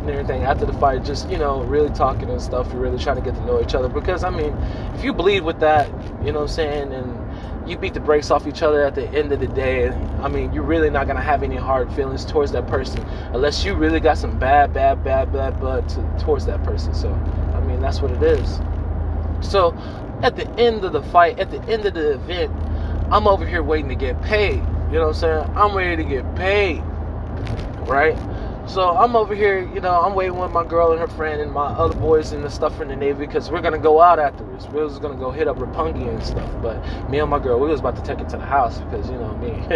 and 0.00 0.10
everything 0.10 0.42
after 0.42 0.66
the 0.66 0.72
fight, 0.74 1.04
just 1.04 1.28
you 1.30 1.38
know, 1.38 1.62
really 1.64 1.90
talking 1.90 2.30
and 2.30 2.40
stuff. 2.40 2.72
You're 2.72 2.80
really 2.80 2.98
trying 2.98 3.16
to 3.16 3.22
get 3.22 3.34
to 3.34 3.44
know 3.44 3.60
each 3.60 3.74
other 3.74 3.88
because 3.88 4.24
I 4.24 4.30
mean, 4.30 4.54
if 4.94 5.04
you 5.04 5.12
bleed 5.12 5.42
with 5.42 5.60
that, 5.60 5.88
you 6.24 6.32
know 6.32 6.40
what 6.40 6.50
I'm 6.50 6.54
saying, 6.54 6.92
and 6.92 7.68
you 7.70 7.76
beat 7.76 7.94
the 7.94 8.00
brakes 8.00 8.30
off 8.30 8.46
each 8.46 8.62
other 8.62 8.84
at 8.84 8.94
the 8.94 9.08
end 9.10 9.32
of 9.32 9.40
the 9.40 9.46
day, 9.46 9.88
I 10.22 10.28
mean, 10.28 10.52
you're 10.52 10.64
really 10.64 10.90
not 10.90 11.06
gonna 11.06 11.20
have 11.20 11.42
any 11.42 11.56
hard 11.56 11.92
feelings 11.92 12.24
towards 12.24 12.52
that 12.52 12.66
person 12.66 13.04
unless 13.32 13.64
you 13.64 13.74
really 13.74 14.00
got 14.00 14.18
some 14.18 14.38
bad, 14.38 14.72
bad, 14.72 15.04
bad, 15.04 15.32
bad 15.32 15.60
blood 15.60 15.88
to, 15.90 16.16
towards 16.18 16.46
that 16.46 16.62
person. 16.64 16.94
So, 16.94 17.12
I 17.54 17.60
mean, 17.60 17.80
that's 17.80 18.00
what 18.00 18.10
it 18.10 18.22
is. 18.22 18.60
So, 19.40 19.74
at 20.22 20.36
the 20.36 20.48
end 20.58 20.84
of 20.84 20.92
the 20.92 21.02
fight, 21.02 21.38
at 21.38 21.50
the 21.50 21.62
end 21.62 21.86
of 21.86 21.94
the 21.94 22.14
event, 22.14 22.52
I'm 23.10 23.26
over 23.26 23.46
here 23.46 23.62
waiting 23.62 23.88
to 23.88 23.94
get 23.94 24.20
paid. 24.22 24.62
You 24.90 24.98
know 24.98 25.08
what 25.08 25.08
I'm 25.08 25.14
saying? 25.14 25.56
I'm 25.56 25.74
ready 25.74 26.02
to 26.02 26.08
get 26.08 26.34
paid. 26.34 26.82
Right? 27.88 28.16
So 28.70 28.96
I'm 28.96 29.16
over 29.16 29.34
here, 29.34 29.68
you 29.74 29.80
know, 29.80 30.00
I'm 30.00 30.14
waiting 30.14 30.38
with 30.38 30.52
my 30.52 30.64
girl 30.64 30.92
and 30.92 31.00
her 31.00 31.08
friend 31.08 31.40
and 31.40 31.50
my 31.50 31.66
other 31.66 31.96
boys 31.96 32.30
and 32.30 32.44
the 32.44 32.48
stuff 32.48 32.76
from 32.76 32.86
the 32.86 32.94
Navy 32.94 33.26
because 33.26 33.50
we're 33.50 33.62
gonna 33.62 33.80
go 33.80 34.00
out 34.00 34.20
afterwards. 34.20 34.68
We 34.68 34.80
was 34.80 35.00
gonna 35.00 35.18
go 35.18 35.32
hit 35.32 35.48
up 35.48 35.56
Roppongi 35.56 36.08
and 36.08 36.22
stuff. 36.22 36.48
But 36.62 36.80
me 37.10 37.18
and 37.18 37.28
my 37.28 37.40
girl, 37.40 37.58
we 37.58 37.66
was 37.66 37.80
about 37.80 37.96
to 37.96 38.02
take 38.02 38.20
it 38.20 38.28
to 38.28 38.36
the 38.36 38.46
house 38.46 38.78
because 38.78 39.10
you 39.10 39.16
know 39.16 39.36
me. 39.38 39.50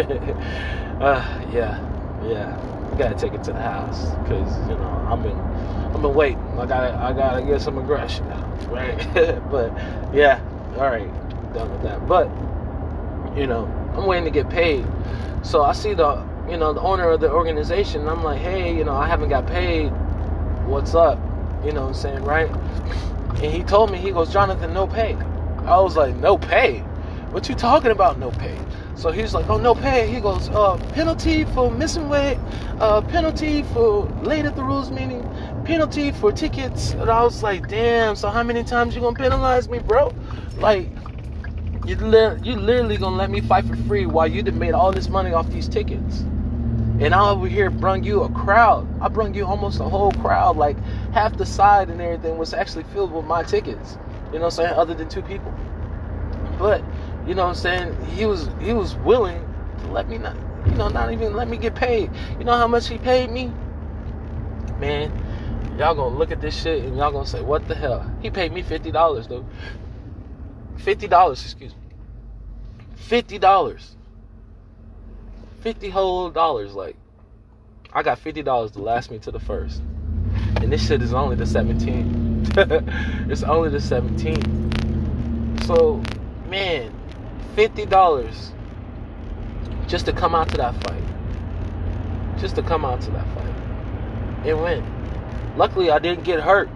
uh, 1.01 1.41
yeah, 1.51 1.77
yeah, 2.23 2.89
we 2.89 2.97
gotta 2.97 3.15
take 3.15 3.33
it 3.33 3.43
to 3.43 3.51
the 3.51 3.61
house 3.61 4.11
because 4.23 4.57
you 4.69 4.75
know 4.77 5.07
I've 5.09 5.21
been, 5.21 5.37
I've 5.93 6.01
been 6.01 6.13
waiting. 6.13 6.57
I 6.57 6.65
gotta, 6.65 6.95
I 6.95 7.11
gotta 7.11 7.41
get 7.41 7.59
some 7.59 7.77
aggression 7.77 8.25
out, 8.31 8.71
right? 8.71 8.95
but 9.51 9.73
yeah, 10.13 10.39
all 10.77 10.87
right, 10.87 11.11
done 11.53 11.69
with 11.69 11.81
that. 11.83 12.07
But 12.07 12.27
you 13.37 13.45
know, 13.45 13.65
I'm 13.97 14.05
waiting 14.05 14.23
to 14.23 14.31
get 14.31 14.49
paid. 14.49 14.87
So 15.43 15.63
I 15.63 15.73
see 15.73 15.93
the, 15.93 16.25
you 16.49 16.57
know, 16.57 16.73
the 16.73 16.81
owner 16.81 17.09
of 17.09 17.19
the 17.19 17.31
organization. 17.31 18.07
I'm 18.07 18.23
like, 18.23 18.39
hey, 18.41 18.75
you 18.75 18.83
know, 18.83 18.95
I 18.95 19.07
haven't 19.07 19.29
got 19.29 19.47
paid. 19.47 19.89
What's 20.67 20.95
up? 20.95 21.19
You 21.63 21.71
know 21.71 21.81
what 21.81 21.87
I'm 21.89 21.93
saying, 21.93 22.23
right? 22.23 22.49
And 22.49 23.53
he 23.53 23.63
told 23.63 23.91
me, 23.91 23.97
he 23.97 24.11
goes, 24.11 24.31
Jonathan, 24.31 24.73
no 24.73 24.87
pay. 24.87 25.15
I 25.65 25.79
was 25.79 25.95
like, 25.95 26.15
no 26.17 26.37
pay? 26.37 26.79
What 27.31 27.49
you 27.49 27.55
talking 27.55 27.91
about, 27.91 28.19
no 28.19 28.31
pay? 28.31 28.57
So 28.95 29.11
he's 29.11 29.33
like, 29.33 29.49
oh, 29.49 29.57
no 29.57 29.75
pay. 29.75 30.07
He 30.07 30.21
goes, 30.21 30.47
uh, 30.49 30.77
penalty 30.93 31.43
for 31.45 31.69
missing 31.69 32.07
weight, 32.07 32.37
uh, 32.79 33.01
penalty 33.01 33.63
for 33.63 34.05
late 34.23 34.45
at 34.45 34.55
the 34.55 34.63
rules 34.63 34.89
meeting, 34.89 35.21
penalty 35.65 36.11
for 36.11 36.31
tickets. 36.31 36.91
And 36.91 37.09
I 37.09 37.23
was 37.23 37.43
like, 37.43 37.67
damn, 37.67 38.15
so 38.15 38.29
how 38.29 38.43
many 38.43 38.63
times 38.63 38.95
you 38.95 39.01
gonna 39.01 39.17
penalize 39.17 39.67
me, 39.67 39.79
bro? 39.79 40.13
Like, 40.57 40.87
you, 41.85 41.95
li- 41.97 42.39
you 42.41 42.55
literally 42.55 42.97
gonna 42.97 43.17
let 43.17 43.29
me 43.29 43.41
fight 43.41 43.65
for 43.65 43.75
free 43.75 44.05
while 44.05 44.27
you 44.27 44.41
done 44.41 44.57
made 44.57 44.73
all 44.73 44.91
this 44.91 45.09
money 45.09 45.33
off 45.33 45.49
these 45.49 45.67
tickets. 45.67 46.23
And 46.99 47.13
I 47.13 47.29
over 47.29 47.47
here 47.47 47.69
brung 47.69 48.03
you 48.03 48.23
a 48.23 48.29
crowd. 48.29 48.87
I 49.01 49.09
brung 49.09 49.33
you 49.33 49.45
almost 49.45 49.81
a 49.81 49.83
whole 49.89 50.13
crowd, 50.13 50.55
like 50.55 50.77
half 51.13 51.35
the 51.37 51.45
side 51.45 51.89
and 51.89 52.01
everything 52.01 52.37
was 52.37 52.53
actually 52.53 52.83
filled 52.85 53.11
with 53.11 53.25
my 53.25 53.43
tickets. 53.43 53.97
You 54.27 54.39
know 54.39 54.45
what 54.45 54.45
I'm 54.45 54.51
saying? 54.51 54.73
Other 54.73 54.93
than 54.93 55.09
two 55.09 55.21
people. 55.21 55.53
But, 56.57 56.83
you 57.27 57.35
know 57.35 57.43
what 57.43 57.49
I'm 57.49 57.55
saying? 57.55 58.05
He 58.05 58.25
was 58.25 58.49
he 58.61 58.71
was 58.71 58.95
willing 58.97 59.45
to 59.79 59.87
let 59.91 60.07
me 60.07 60.17
not 60.17 60.37
you 60.65 60.75
know, 60.75 60.87
not 60.87 61.11
even 61.11 61.33
let 61.35 61.47
me 61.47 61.57
get 61.57 61.75
paid. 61.75 62.09
You 62.39 62.45
know 62.45 62.57
how 62.57 62.67
much 62.67 62.87
he 62.87 62.97
paid 62.97 63.29
me? 63.29 63.51
Man, 64.79 65.11
y'all 65.77 65.95
gonna 65.95 66.15
look 66.15 66.31
at 66.31 66.41
this 66.41 66.59
shit 66.59 66.83
and 66.83 66.97
y'all 66.97 67.11
gonna 67.11 67.25
say, 67.25 67.41
what 67.41 67.67
the 67.67 67.75
hell? 67.75 68.09
He 68.21 68.29
paid 68.29 68.51
me 68.51 68.61
fifty 68.61 68.91
dollars 68.91 69.27
though. 69.27 69.45
Fifty 70.77 71.07
dollars, 71.07 71.43
excuse 71.43 71.73
me. 71.73 71.81
Fifty 72.95 73.37
dollars. 73.37 73.94
Fifty 75.65 75.89
whole 75.89 76.29
dollars. 76.29 76.75
Like, 76.75 76.95
I 77.91 78.03
got 78.03 78.19
fifty 78.19 78.43
dollars 78.43 78.69
to 78.73 78.83
last 78.83 79.09
me 79.09 79.17
to 79.17 79.31
the 79.31 79.39
first, 79.39 79.81
and 80.57 80.71
this 80.71 80.87
shit 80.87 81.01
is 81.01 81.11
only 81.11 81.35
the 81.35 81.47
seventeen. 81.47 82.45
it's 82.55 83.41
only 83.41 83.69
the 83.69 83.81
seventeen. 83.81 84.43
So, 85.65 86.03
man, 86.51 86.93
fifty 87.55 87.87
dollars 87.87 88.51
just 89.87 90.05
to 90.05 90.13
come 90.13 90.35
out 90.35 90.49
to 90.49 90.57
that 90.57 90.75
fight. 90.83 91.03
Just 92.37 92.53
to 92.57 92.61
come 92.61 92.85
out 92.85 93.01
to 93.01 93.09
that 93.09 93.25
fight 93.33 94.45
and 94.45 94.61
win. 94.61 94.85
Luckily, 95.57 95.89
I 95.89 95.97
didn't 95.97 96.25
get 96.25 96.41
hurt. 96.41 96.69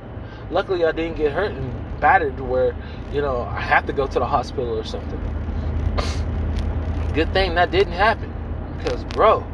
Luckily, 0.49 0.83
I 0.83 0.93
didn't 0.93 1.15
get 1.15 1.31
hurt 1.31 1.51
and 1.51 2.01
battered 2.01 2.39
where, 2.39 2.75
you 3.13 3.21
know, 3.21 3.41
I 3.41 3.61
have 3.61 3.85
to 3.85 3.93
go 3.93 4.07
to 4.07 4.17
the 4.17 4.25
hospital 4.25 4.75
or 4.75 4.83
something. 4.83 5.21
Good 7.13 7.31
thing 7.33 7.53
that 7.53 7.69
didn't 7.69 7.93
happen. 7.93 8.28
Because, 8.79 9.03
bro, 9.05 9.45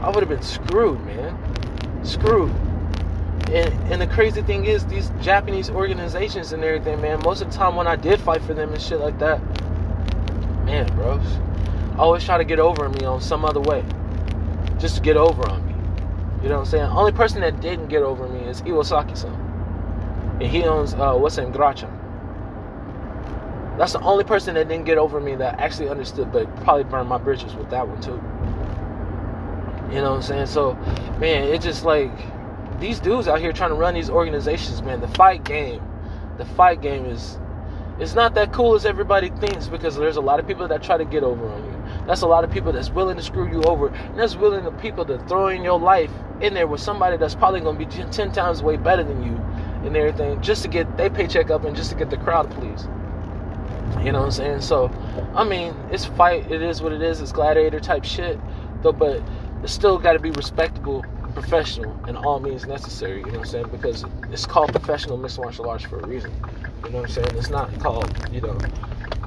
I 0.00 0.10
would 0.10 0.20
have 0.20 0.28
been 0.28 0.42
screwed, 0.42 1.04
man. 1.04 1.36
Screwed. 2.04 2.50
And, 3.50 3.92
and 3.92 4.00
the 4.00 4.06
crazy 4.06 4.42
thing 4.42 4.64
is, 4.64 4.86
these 4.86 5.10
Japanese 5.20 5.70
organizations 5.70 6.52
and 6.52 6.64
everything, 6.64 7.00
man, 7.00 7.20
most 7.22 7.42
of 7.42 7.50
the 7.50 7.56
time 7.56 7.76
when 7.76 7.86
I 7.86 7.96
did 7.96 8.20
fight 8.20 8.42
for 8.42 8.54
them 8.54 8.72
and 8.72 8.80
shit 8.80 9.00
like 9.00 9.18
that, 9.18 9.40
man, 10.64 10.86
bros, 10.94 11.26
always 11.98 12.24
try 12.24 12.38
to 12.38 12.44
get 12.44 12.58
over 12.58 12.88
me 12.88 13.04
on 13.04 13.20
some 13.20 13.44
other 13.44 13.60
way. 13.60 13.84
Just 14.78 14.96
to 14.96 15.02
get 15.02 15.16
over 15.16 15.48
on 15.48 15.66
me. 15.66 15.74
You 16.42 16.48
know 16.48 16.56
what 16.56 16.60
I'm 16.62 16.70
saying? 16.70 16.84
Only 16.84 17.12
person 17.12 17.40
that 17.42 17.60
didn't 17.60 17.88
get 17.88 18.02
over 18.02 18.28
me 18.28 18.40
is 18.40 18.62
Iwasaki-san 18.62 19.44
and 20.40 20.50
he 20.50 20.64
owns 20.64 20.94
uh, 20.94 21.14
what's 21.14 21.38
in 21.38 21.52
Grachan. 21.52 21.90
That's 23.78 23.92
the 23.92 24.00
only 24.00 24.24
person 24.24 24.54
that 24.54 24.68
didn't 24.68 24.84
get 24.84 24.98
over 24.98 25.20
me 25.20 25.34
that 25.36 25.58
actually 25.58 25.88
understood, 25.88 26.32
but 26.32 26.54
probably 26.62 26.84
burned 26.84 27.08
my 27.08 27.18
bridges 27.18 27.54
with 27.54 27.70
that 27.70 27.88
one 27.88 28.00
too. 28.00 28.20
You 29.92 30.00
know 30.00 30.10
what 30.10 30.16
I'm 30.16 30.22
saying? 30.22 30.46
So, 30.46 30.74
man, 31.18 31.44
it's 31.44 31.64
just 31.64 31.84
like 31.84 32.10
these 32.80 33.00
dudes 33.00 33.28
out 33.28 33.40
here 33.40 33.52
trying 33.52 33.70
to 33.70 33.76
run 33.76 33.94
these 33.94 34.10
organizations, 34.10 34.82
man. 34.82 35.00
The 35.00 35.08
fight 35.08 35.44
game, 35.44 35.82
the 36.38 36.44
fight 36.44 36.80
game 36.80 37.04
is 37.06 37.38
it's 37.98 38.14
not 38.14 38.34
that 38.34 38.52
cool 38.52 38.74
as 38.74 38.84
everybody 38.86 39.30
thinks 39.30 39.68
because 39.68 39.96
there's 39.96 40.16
a 40.16 40.20
lot 40.20 40.40
of 40.40 40.46
people 40.46 40.66
that 40.66 40.82
try 40.82 40.96
to 40.96 41.04
get 41.04 41.22
over 41.22 41.48
on 41.48 41.64
you. 41.64 41.74
That's 42.06 42.22
a 42.22 42.26
lot 42.26 42.42
of 42.42 42.50
people 42.50 42.72
that's 42.72 42.90
willing 42.90 43.16
to 43.16 43.22
screw 43.22 43.48
you 43.48 43.62
over. 43.62 43.88
And 43.88 44.18
that's 44.18 44.34
willing 44.34 44.64
to 44.64 44.72
people 44.72 45.04
to 45.04 45.18
throw 45.26 45.48
in 45.48 45.62
your 45.62 45.78
life 45.78 46.10
in 46.40 46.54
there 46.54 46.66
with 46.66 46.80
somebody 46.80 47.16
that's 47.16 47.34
probably 47.34 47.60
to 47.60 47.72
be 47.72 47.86
10 47.86 48.32
times 48.32 48.62
way 48.62 48.76
better 48.76 49.04
than 49.04 49.22
you 49.22 49.36
and 49.86 49.96
everything 49.96 50.40
just 50.40 50.62
to 50.62 50.68
get 50.68 50.96
their 50.96 51.10
paycheck 51.10 51.50
up 51.50 51.64
and 51.64 51.76
just 51.76 51.90
to 51.90 51.96
get 51.96 52.10
the 52.10 52.16
crowd 52.16 52.50
pleased. 52.50 52.88
You 54.02 54.12
know 54.12 54.20
what 54.20 54.26
I'm 54.26 54.30
saying? 54.32 54.60
So, 54.60 54.90
I 55.34 55.44
mean, 55.44 55.74
it's 55.90 56.04
fight. 56.04 56.50
It 56.50 56.62
is 56.62 56.82
what 56.82 56.92
it 56.92 57.02
is. 57.02 57.20
It's 57.20 57.32
gladiator 57.32 57.80
type 57.80 58.04
shit, 58.04 58.38
though. 58.82 58.92
But 58.92 59.22
it's 59.62 59.72
still 59.72 59.98
got 59.98 60.12
to 60.14 60.18
be 60.18 60.30
respectable, 60.30 61.04
professional, 61.32 61.98
and 62.06 62.16
all 62.16 62.40
means 62.40 62.66
necessary. 62.66 63.20
You 63.20 63.26
know 63.26 63.32
what 63.32 63.38
I'm 63.40 63.46
saying? 63.46 63.68
Because 63.70 64.04
it's 64.30 64.46
called 64.46 64.70
professional 64.72 65.16
mixed 65.16 65.38
martial 65.38 65.68
arts 65.68 65.84
for 65.84 66.00
a 66.00 66.06
reason. 66.06 66.32
You 66.84 66.90
know 66.90 66.98
what 66.98 67.06
I'm 67.06 67.10
saying? 67.10 67.28
It's 67.36 67.50
not 67.50 67.78
called, 67.80 68.12
you 68.32 68.40
know, 68.40 68.58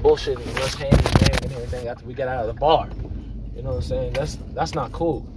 bullshit 0.01 0.37
and 0.37 0.57
us 0.59 0.75
hand 0.75 0.93
and 0.93 1.45
and 1.45 1.53
everything 1.53 1.87
after 1.87 2.05
we 2.05 2.13
get 2.13 2.27
out 2.27 2.47
of 2.47 2.47
the 2.47 2.59
bar. 2.59 2.89
You 3.55 3.63
know 3.63 3.69
what 3.69 3.75
I'm 3.77 3.81
saying? 3.81 4.13
That's 4.13 4.37
that's 4.53 4.75
not 4.75 4.91
cool. 4.91 5.27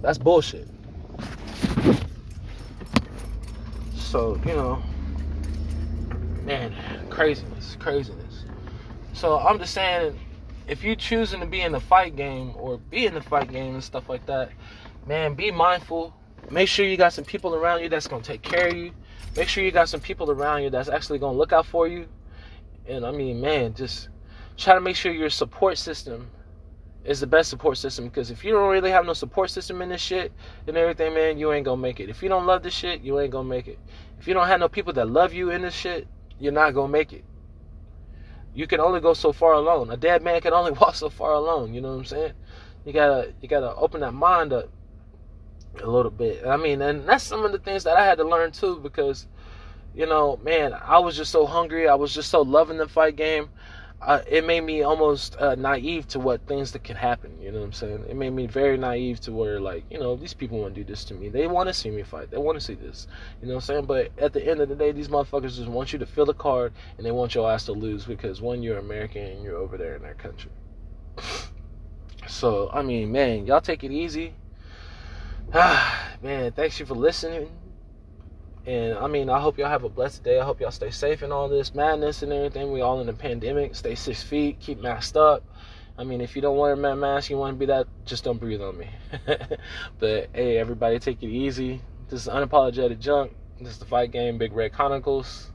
That's 0.00 0.18
bullshit. 0.18 0.66
So, 3.94 4.40
you 4.44 4.54
know, 4.54 4.82
man, 6.44 6.74
craziness, 7.12 7.76
craziness. 7.78 8.44
So 9.12 9.38
I'm 9.38 9.58
just 9.58 9.74
saying, 9.74 10.18
if 10.66 10.82
you 10.82 10.96
choosing 10.96 11.40
to 11.40 11.46
be 11.46 11.60
in 11.60 11.72
the 11.72 11.80
fight 11.80 12.16
game 12.16 12.54
or 12.56 12.78
be 12.78 13.06
in 13.06 13.14
the 13.14 13.20
fight 13.20 13.52
game 13.52 13.74
and 13.74 13.84
stuff 13.84 14.08
like 14.08 14.24
that, 14.26 14.50
man, 15.06 15.34
be 15.34 15.50
mindful. 15.50 16.14
Make 16.50 16.68
sure 16.68 16.86
you 16.86 16.96
got 16.96 17.12
some 17.12 17.24
people 17.24 17.54
around 17.54 17.82
you 17.82 17.88
that's 17.88 18.08
gonna 18.08 18.22
take 18.22 18.42
care 18.42 18.68
of 18.68 18.76
you. 18.76 18.92
Make 19.36 19.48
sure 19.48 19.62
you 19.62 19.70
got 19.70 19.88
some 19.88 20.00
people 20.00 20.30
around 20.30 20.62
you 20.62 20.70
that's 20.70 20.88
actually 20.88 21.18
gonna 21.18 21.36
look 21.36 21.52
out 21.52 21.66
for 21.66 21.86
you. 21.86 22.06
And 22.86 23.04
I 23.04 23.10
mean, 23.10 23.40
man, 23.40 23.74
just 23.74 24.08
try 24.56 24.74
to 24.74 24.80
make 24.80 24.96
sure 24.96 25.12
your 25.12 25.30
support 25.30 25.78
system 25.78 26.30
is 27.04 27.20
the 27.20 27.26
best 27.26 27.50
support 27.50 27.76
system 27.76 28.06
because 28.06 28.30
if 28.30 28.44
you 28.44 28.52
don't 28.52 28.70
really 28.70 28.90
have 28.90 29.04
no 29.04 29.12
support 29.12 29.50
system 29.50 29.82
in 29.82 29.88
this 29.88 30.00
shit 30.00 30.32
and 30.66 30.76
everything, 30.76 31.12
man, 31.14 31.38
you 31.38 31.52
ain't 31.52 31.64
gonna 31.64 31.80
make 31.80 32.00
it. 32.00 32.08
If 32.08 32.22
you 32.22 32.28
don't 32.28 32.46
love 32.46 32.62
this 32.62 32.74
shit, 32.74 33.02
you 33.02 33.20
ain't 33.20 33.32
gonna 33.32 33.48
make 33.48 33.68
it. 33.68 33.78
If 34.18 34.26
you 34.26 34.34
don't 34.34 34.46
have 34.46 34.60
no 34.60 34.68
people 34.68 34.92
that 34.94 35.08
love 35.08 35.32
you 35.32 35.50
in 35.50 35.62
this 35.62 35.74
shit, 35.74 36.06
you're 36.42 36.52
not 36.52 36.74
gonna 36.74 36.92
make 36.92 37.12
it. 37.12 37.24
You 38.52 38.66
can 38.66 38.80
only 38.80 39.00
go 39.00 39.14
so 39.14 39.32
far 39.32 39.52
alone. 39.54 39.90
A 39.90 39.96
dead 39.96 40.22
man 40.22 40.40
can 40.40 40.52
only 40.52 40.72
walk 40.80 40.96
so 40.96 41.08
far 41.08 41.32
alone. 41.32 41.72
You 41.72 41.80
know 41.80 41.92
what 41.92 41.98
I'm 42.00 42.04
saying? 42.04 42.32
You 42.84 42.92
gotta 42.92 43.32
you 43.40 43.48
gotta 43.48 43.74
open 43.76 44.00
that 44.00 44.12
mind 44.12 44.52
up 44.52 44.68
a 45.80 45.88
little 45.88 46.10
bit. 46.10 46.44
I 46.44 46.56
mean, 46.56 46.82
and 46.82 47.08
that's 47.08 47.24
some 47.24 47.44
of 47.44 47.52
the 47.52 47.58
things 47.58 47.84
that 47.84 47.96
I 47.96 48.04
had 48.04 48.18
to 48.18 48.24
learn 48.24 48.50
too 48.50 48.80
because, 48.80 49.28
you 49.94 50.04
know, 50.06 50.38
man, 50.42 50.74
I 50.74 50.98
was 50.98 51.16
just 51.16 51.30
so 51.30 51.46
hungry. 51.46 51.88
I 51.88 51.94
was 51.94 52.12
just 52.12 52.30
so 52.30 52.42
loving 52.42 52.76
the 52.76 52.88
fight 52.88 53.14
game 53.14 53.48
uh, 54.04 54.20
it 54.28 54.44
made 54.44 54.62
me 54.62 54.82
almost 54.82 55.36
uh, 55.36 55.54
naive 55.54 56.08
to 56.08 56.18
what 56.18 56.44
things 56.46 56.72
that 56.72 56.82
can 56.82 56.96
happen. 56.96 57.40
You 57.40 57.52
know 57.52 57.60
what 57.60 57.66
I'm 57.66 57.72
saying? 57.72 58.04
It 58.08 58.16
made 58.16 58.30
me 58.30 58.46
very 58.46 58.76
naive 58.76 59.20
to 59.20 59.32
where, 59.32 59.60
like, 59.60 59.84
you 59.90 59.98
know, 59.98 60.16
these 60.16 60.34
people 60.34 60.58
want 60.58 60.74
to 60.74 60.80
do 60.80 60.84
this 60.84 61.04
to 61.04 61.14
me. 61.14 61.28
They 61.28 61.46
want 61.46 61.68
to 61.68 61.74
see 61.74 61.90
me 61.90 62.02
fight. 62.02 62.30
They 62.30 62.38
want 62.38 62.58
to 62.58 62.64
see 62.64 62.74
this. 62.74 63.06
You 63.40 63.48
know 63.48 63.54
what 63.54 63.62
I'm 63.62 63.66
saying? 63.66 63.84
But 63.86 64.10
at 64.18 64.32
the 64.32 64.44
end 64.44 64.60
of 64.60 64.68
the 64.68 64.74
day, 64.74 64.90
these 64.90 65.08
motherfuckers 65.08 65.56
just 65.56 65.68
want 65.68 65.92
you 65.92 66.00
to 66.00 66.06
fill 66.06 66.26
the 66.26 66.34
card 66.34 66.72
and 66.96 67.06
they 67.06 67.12
want 67.12 67.34
your 67.34 67.50
ass 67.50 67.66
to 67.66 67.72
lose 67.72 68.04
because 68.04 68.40
one, 68.40 68.62
you're 68.62 68.78
American 68.78 69.22
and 69.22 69.44
you're 69.44 69.56
over 69.56 69.76
there 69.76 69.94
in 69.94 70.02
their 70.02 70.14
country. 70.14 70.50
So, 72.28 72.70
I 72.72 72.82
mean, 72.82 73.10
man, 73.10 73.46
y'all 73.46 73.60
take 73.60 73.82
it 73.82 73.90
easy. 73.90 74.34
Ah, 75.52 76.12
man, 76.22 76.52
thanks 76.52 76.78
you 76.78 76.86
for 76.86 76.94
listening. 76.94 77.50
And 78.66 78.96
I 78.96 79.08
mean, 79.08 79.28
I 79.28 79.40
hope 79.40 79.58
y'all 79.58 79.68
have 79.68 79.84
a 79.84 79.88
blessed 79.88 80.22
day. 80.22 80.38
I 80.38 80.44
hope 80.44 80.60
y'all 80.60 80.70
stay 80.70 80.90
safe 80.90 81.22
in 81.22 81.32
all 81.32 81.48
this 81.48 81.74
madness 81.74 82.22
and 82.22 82.32
everything. 82.32 82.72
We 82.72 82.80
all 82.80 83.00
in 83.00 83.08
a 83.08 83.12
pandemic. 83.12 83.74
Stay 83.74 83.94
six 83.94 84.22
feet. 84.22 84.60
Keep 84.60 84.80
masked 84.80 85.16
up. 85.16 85.44
I 85.98 86.04
mean, 86.04 86.20
if 86.20 86.34
you 86.36 86.42
don't 86.42 86.56
wear 86.56 86.72
a 86.72 86.96
mask, 86.96 87.28
you 87.28 87.36
want 87.36 87.54
to 87.54 87.58
be 87.58 87.66
that, 87.66 87.86
just 88.06 88.24
don't 88.24 88.38
breathe 88.38 88.62
on 88.62 88.78
me. 88.78 88.88
but 89.98 90.28
hey, 90.32 90.56
everybody, 90.56 90.98
take 90.98 91.22
it 91.22 91.28
easy. 91.28 91.82
This 92.08 92.22
is 92.22 92.28
unapologetic 92.28 92.98
junk. 92.98 93.32
This 93.60 93.74
is 93.74 93.78
the 93.78 93.84
fight 93.84 94.10
game, 94.10 94.38
Big 94.38 94.52
Red 94.52 94.72
Chronicles. 94.72 95.50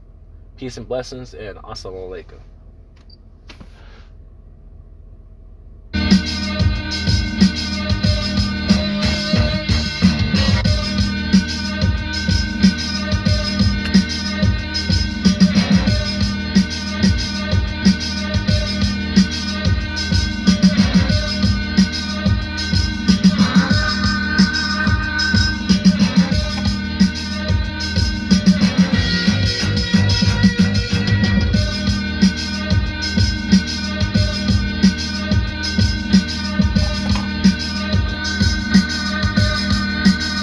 Peace 0.56 0.76
and 0.76 0.86
blessings, 0.86 1.34
and 1.34 1.58
assalamu 1.58 2.08
alaikum. 2.08 2.40